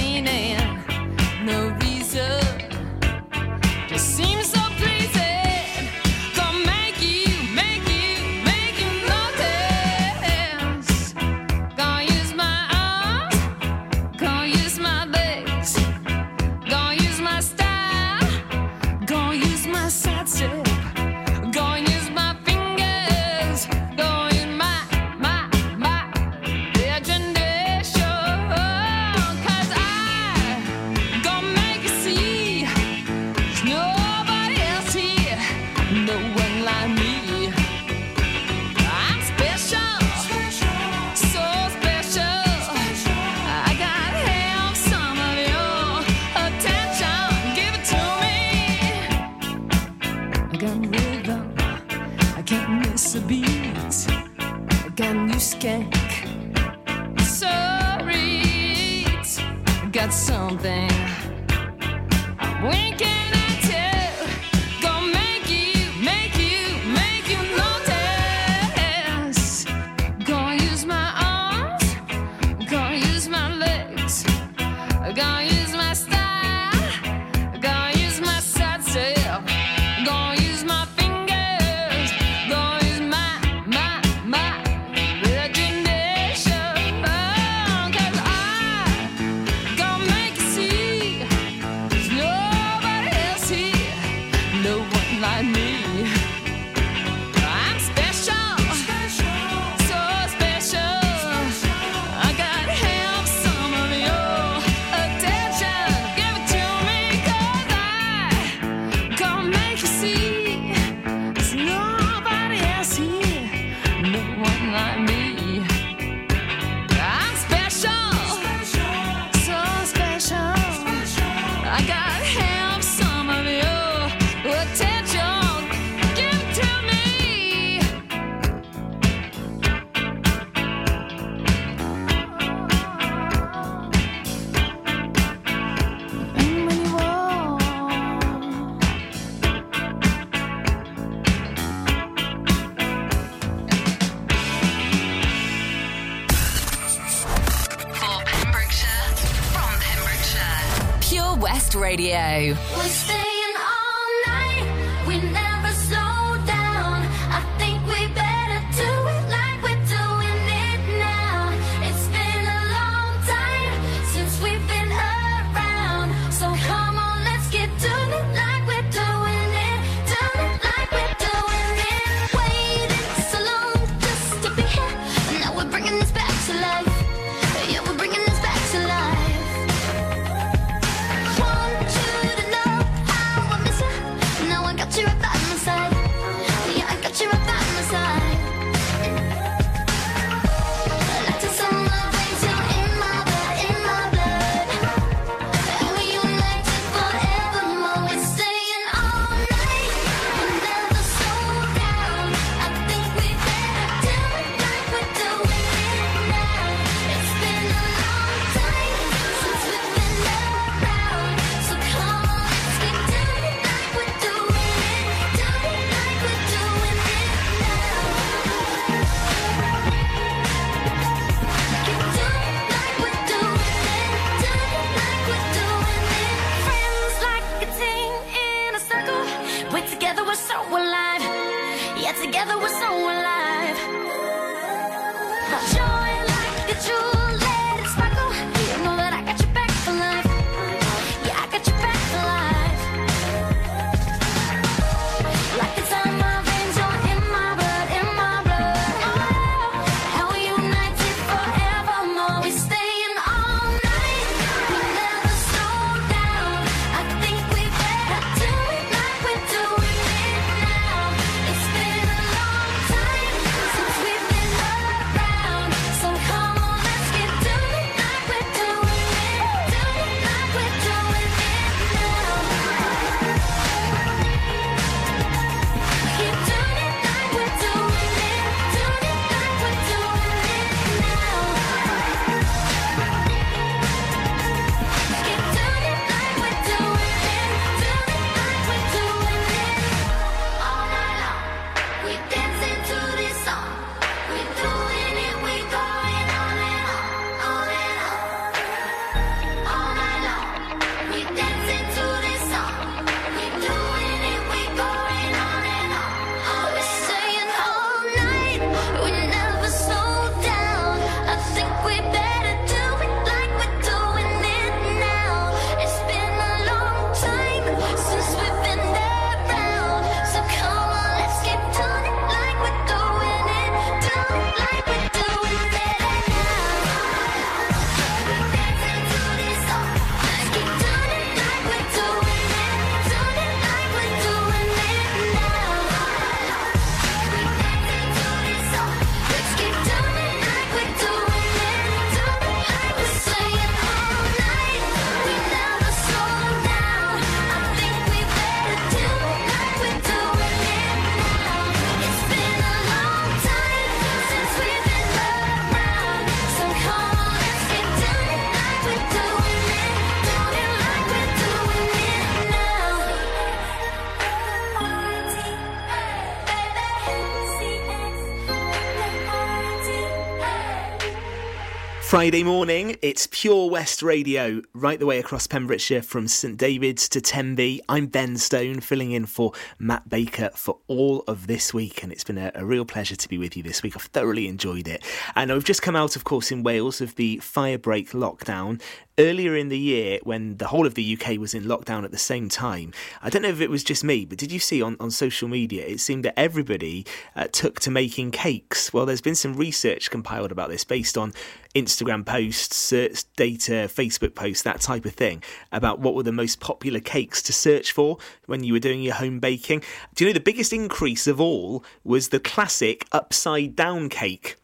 Friday 372.12 372.42
morning, 372.42 372.98
it's 373.00 373.26
Pure 373.26 373.70
West 373.70 374.02
Radio, 374.02 374.60
right 374.82 374.98
the 374.98 375.06
way 375.06 375.20
across 375.20 375.46
Pembrokeshire 375.46 376.02
from 376.02 376.26
St 376.26 376.56
David's 376.56 377.08
to 377.10 377.20
Tenby. 377.20 377.80
I'm 377.88 378.06
Ben 378.06 378.36
Stone, 378.36 378.80
filling 378.80 379.12
in 379.12 379.26
for 379.26 379.52
Matt 379.78 380.08
Baker 380.08 380.50
for 380.56 380.78
all 380.88 381.22
of 381.28 381.46
this 381.46 381.72
week, 381.72 382.02
and 382.02 382.10
it's 382.10 382.24
been 382.24 382.36
a, 382.36 382.50
a 382.56 382.64
real 382.64 382.84
pleasure 382.84 383.14
to 383.14 383.28
be 383.28 383.38
with 383.38 383.56
you 383.56 383.62
this 383.62 383.84
week. 383.84 383.94
I've 383.94 384.02
thoroughly 384.02 384.48
enjoyed 384.48 384.88
it. 384.88 385.04
And 385.36 385.52
I've 385.52 385.62
just 385.62 385.82
come 385.82 385.94
out, 385.94 386.16
of 386.16 386.24
course, 386.24 386.50
in 386.50 386.64
Wales 386.64 387.00
of 387.00 387.14
the 387.14 387.36
firebreak 387.36 388.10
lockdown. 388.10 388.82
Earlier 389.18 389.54
in 389.54 389.68
the 389.68 389.78
year, 389.78 390.18
when 390.24 390.56
the 390.56 390.68
whole 390.68 390.86
of 390.86 390.94
the 390.94 391.16
UK 391.16 391.38
was 391.38 391.54
in 391.54 391.64
lockdown 391.64 392.02
at 392.02 392.12
the 392.12 392.18
same 392.18 392.48
time, 392.48 392.92
I 393.22 393.28
don't 393.28 393.42
know 393.42 393.50
if 393.50 393.60
it 393.60 393.70
was 393.70 393.84
just 393.84 394.02
me, 394.02 394.24
but 394.24 394.38
did 394.38 394.50
you 394.50 394.58
see 394.58 394.82
on, 394.82 394.96
on 394.98 395.10
social 395.10 395.48
media, 395.48 395.84
it 395.86 396.00
seemed 396.00 396.24
that 396.24 396.36
everybody 396.36 397.06
uh, 397.36 397.46
took 397.52 397.78
to 397.80 397.90
making 397.90 398.30
cakes? 398.30 398.92
Well, 398.92 399.04
there's 399.04 399.20
been 399.20 399.34
some 399.34 399.52
research 399.52 400.10
compiled 400.10 400.50
about 400.50 400.70
this 400.70 400.82
based 400.82 401.18
on 401.18 401.34
Instagram 401.74 402.24
posts, 402.24 402.76
search 402.76 403.24
data, 403.36 403.88
Facebook 403.88 404.34
posts, 404.34 404.62
that 404.62 404.71
type 404.80 405.04
of 405.04 405.14
thing, 405.14 405.42
about 405.70 405.98
what 405.98 406.14
were 406.14 406.22
the 406.22 406.32
most 406.32 406.60
popular 406.60 407.00
cakes 407.00 407.42
to 407.42 407.52
search 407.52 407.92
for 407.92 408.18
when 408.46 408.64
you 408.64 408.72
were 408.72 408.78
doing 408.78 409.02
your 409.02 409.14
home 409.14 409.40
baking. 409.40 409.82
Do 410.14 410.24
you 410.24 410.30
know 410.30 410.34
the 410.34 410.40
biggest 410.40 410.72
increase 410.72 411.26
of 411.26 411.40
all 411.40 411.84
was 412.04 412.28
the 412.28 412.40
classic 412.40 413.06
upside 413.12 413.76
down 413.76 414.08
cake? 414.08 414.56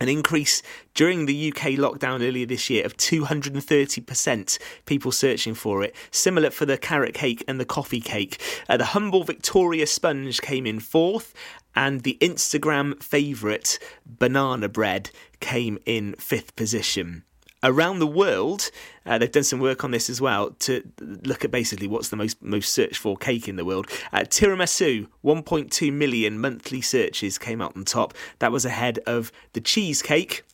An 0.00 0.08
increase 0.08 0.60
during 0.94 1.26
the 1.26 1.52
UK 1.52 1.74
lockdown 1.78 2.26
earlier 2.26 2.46
this 2.46 2.68
year 2.68 2.84
of 2.84 2.96
230% 2.96 4.58
people 4.86 5.12
searching 5.12 5.54
for 5.54 5.84
it. 5.84 5.94
Similar 6.10 6.50
for 6.50 6.66
the 6.66 6.76
carrot 6.76 7.14
cake 7.14 7.44
and 7.46 7.60
the 7.60 7.64
coffee 7.64 8.00
cake. 8.00 8.40
Uh, 8.68 8.76
the 8.76 8.86
humble 8.86 9.22
Victoria 9.22 9.86
sponge 9.86 10.40
came 10.40 10.66
in 10.66 10.80
fourth, 10.80 11.32
and 11.76 12.02
the 12.02 12.18
Instagram 12.20 13.00
favourite 13.00 13.78
banana 14.04 14.68
bread 14.68 15.10
came 15.38 15.78
in 15.86 16.14
fifth 16.14 16.56
position. 16.56 17.22
Around 17.64 17.98
the 17.98 18.06
world, 18.06 18.70
uh, 19.06 19.16
they've 19.16 19.32
done 19.32 19.42
some 19.42 19.58
work 19.58 19.84
on 19.84 19.90
this 19.90 20.10
as 20.10 20.20
well 20.20 20.50
to 20.60 20.82
look 21.00 21.46
at 21.46 21.50
basically 21.50 21.88
what's 21.88 22.10
the 22.10 22.16
most 22.16 22.42
most 22.42 22.74
searched 22.74 22.98
for 22.98 23.16
cake 23.16 23.48
in 23.48 23.56
the 23.56 23.64
world. 23.64 23.86
Uh, 24.12 24.18
tiramisu, 24.18 25.08
1.2 25.24 25.90
million 25.90 26.38
monthly 26.38 26.82
searches 26.82 27.38
came 27.38 27.62
out 27.62 27.74
on 27.74 27.84
top. 27.84 28.12
That 28.40 28.52
was 28.52 28.66
ahead 28.66 28.98
of 29.06 29.32
the 29.54 29.62
cheesecake 29.62 30.44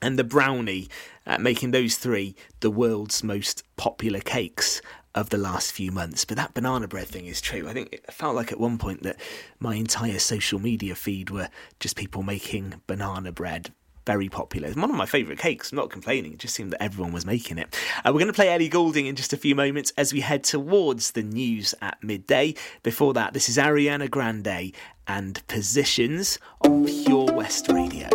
and 0.00 0.16
the 0.16 0.24
brownie, 0.24 0.88
uh, 1.26 1.38
making 1.38 1.72
those 1.72 1.96
three 1.96 2.36
the 2.60 2.70
world's 2.70 3.24
most 3.24 3.64
popular 3.76 4.20
cakes 4.20 4.80
of 5.16 5.30
the 5.30 5.38
last 5.38 5.72
few 5.72 5.90
months. 5.90 6.24
But 6.24 6.36
that 6.36 6.54
banana 6.54 6.86
bread 6.86 7.08
thing 7.08 7.26
is 7.26 7.40
true. 7.40 7.68
I 7.68 7.72
think 7.72 7.92
it 7.92 8.12
felt 8.12 8.36
like 8.36 8.52
at 8.52 8.60
one 8.60 8.78
point 8.78 9.02
that 9.02 9.16
my 9.58 9.74
entire 9.74 10.20
social 10.20 10.60
media 10.60 10.94
feed 10.94 11.28
were 11.30 11.48
just 11.80 11.96
people 11.96 12.22
making 12.22 12.80
banana 12.86 13.32
bread. 13.32 13.72
Very 14.04 14.28
popular. 14.28 14.68
It's 14.68 14.76
one 14.76 14.90
of 14.90 14.96
my 14.96 15.06
favourite 15.06 15.38
cakes. 15.38 15.70
I'm 15.70 15.76
not 15.76 15.90
complaining. 15.90 16.32
It 16.32 16.38
just 16.40 16.54
seemed 16.54 16.72
that 16.72 16.82
everyone 16.82 17.12
was 17.12 17.24
making 17.24 17.58
it. 17.58 17.74
Uh, 17.98 18.08
we're 18.12 18.18
going 18.18 18.26
to 18.26 18.32
play 18.32 18.52
Ellie 18.52 18.68
Goulding 18.68 19.06
in 19.06 19.14
just 19.14 19.32
a 19.32 19.36
few 19.36 19.54
moments 19.54 19.92
as 19.96 20.12
we 20.12 20.20
head 20.20 20.42
towards 20.42 21.12
the 21.12 21.22
news 21.22 21.74
at 21.80 22.02
midday. 22.02 22.54
Before 22.82 23.14
that, 23.14 23.32
this 23.32 23.48
is 23.48 23.56
Ariana 23.58 24.10
Grande 24.10 24.72
and 25.06 25.46
Positions 25.46 26.38
on 26.62 26.84
Pure 26.86 27.32
West 27.32 27.68
Radio. 27.68 28.08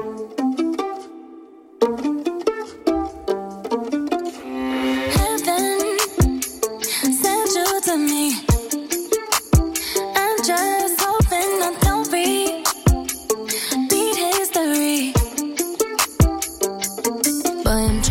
Boy, 17.07 17.13
I'm 17.65 18.01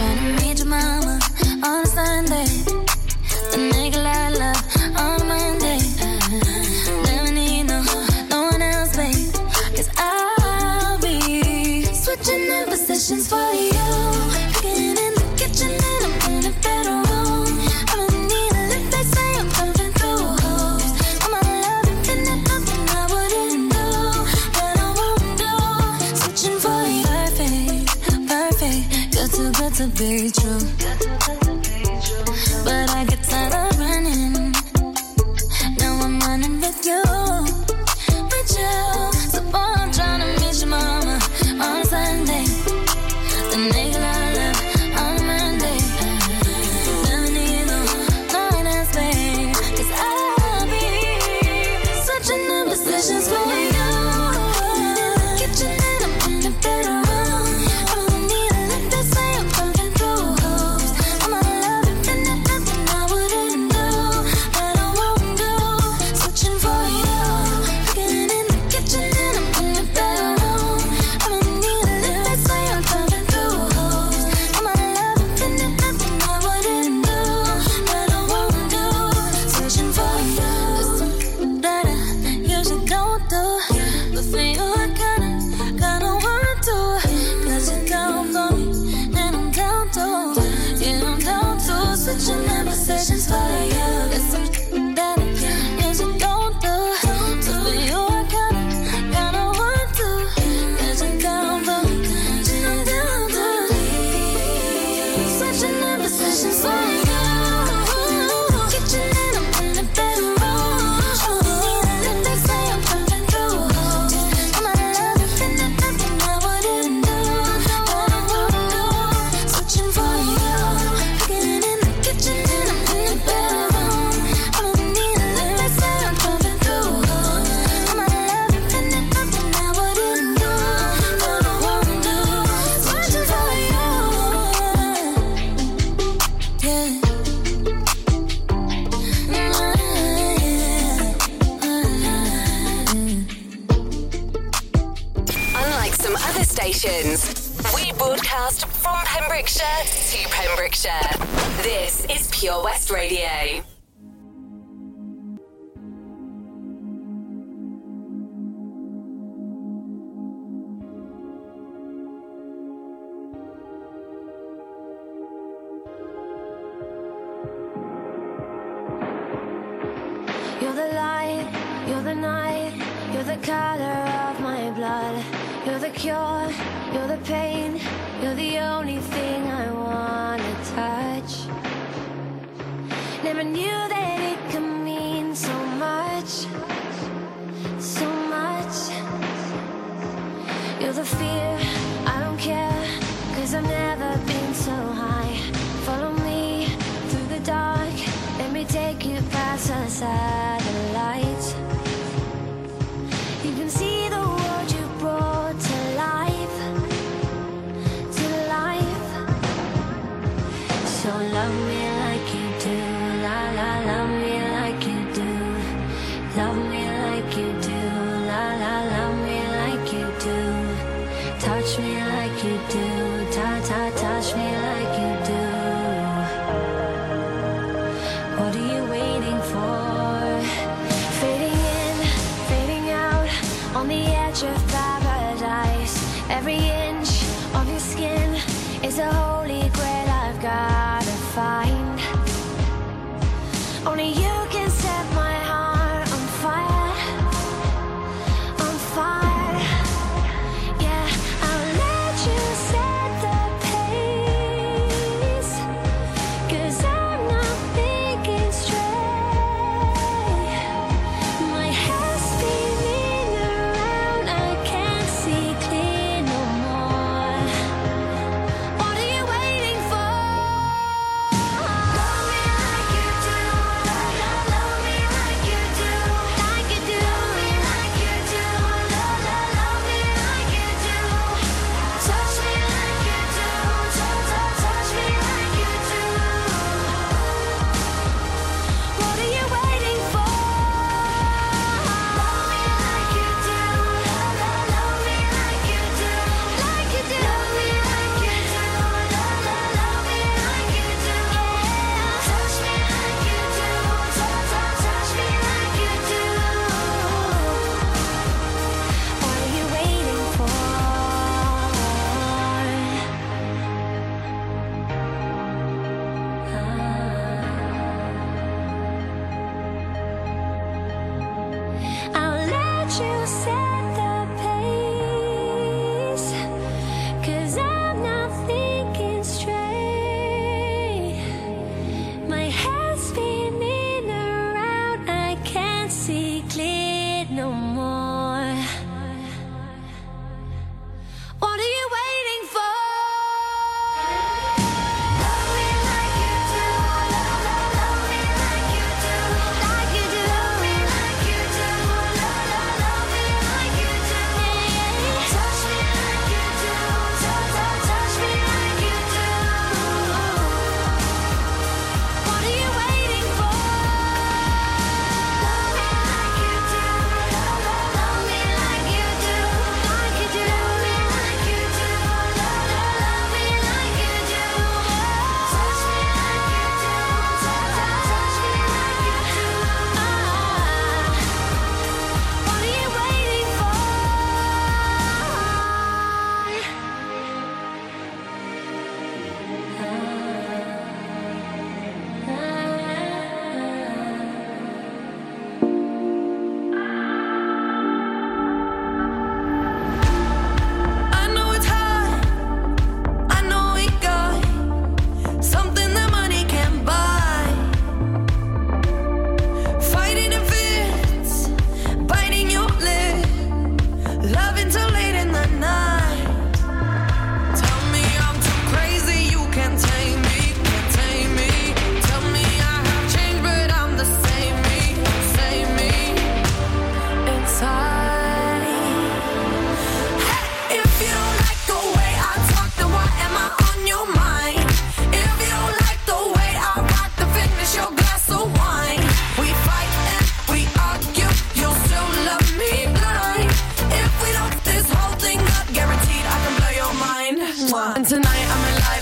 touch 224.17 224.35
me 224.35 224.66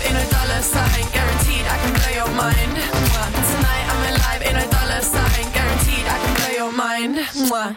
in 0.08 0.16
a 0.16 0.26
dollar 0.30 0.62
sign, 0.62 1.04
guaranteed 1.12 1.64
I 1.66 1.76
can 1.82 1.92
blow 1.94 2.12
your 2.20 2.32
mind. 2.36 2.76
Mwah. 2.76 3.28
Tonight 3.50 3.86
I'm 3.92 4.02
alive 4.12 4.42
in 4.42 4.56
a 4.56 4.66
dollar 4.70 5.00
sign, 5.00 5.46
guaranteed 5.52 6.06
I 6.14 6.18
can 6.22 6.32
blow 6.38 6.52
your 6.60 6.72
mind. 6.72 7.16
Mwah. 7.48 7.76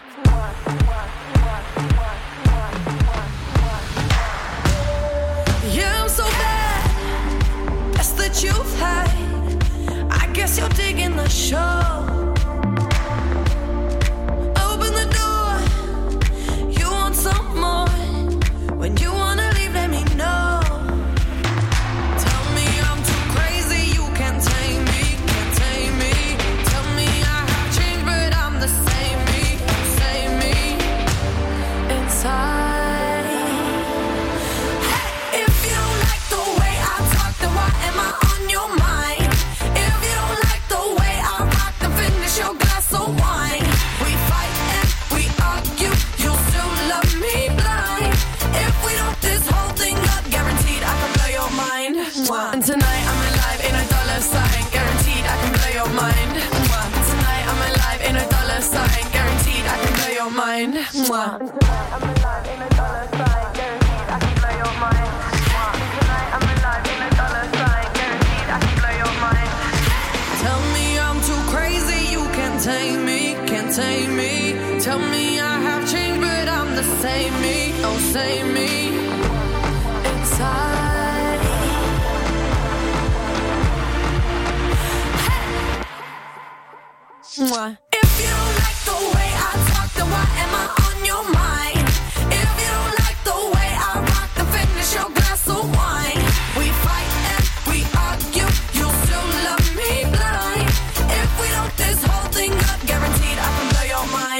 Yeah, 5.75 6.01
I'm 6.03 6.09
so 6.09 6.23
bad. 6.23 7.93
That's 7.93 8.11
the 8.11 8.29
truth, 8.39 8.71
hey. 8.79 10.07
I 10.09 10.27
guess 10.33 10.57
you're 10.57 10.69
digging 10.69 11.15
the 11.15 11.29
show. 11.29 11.96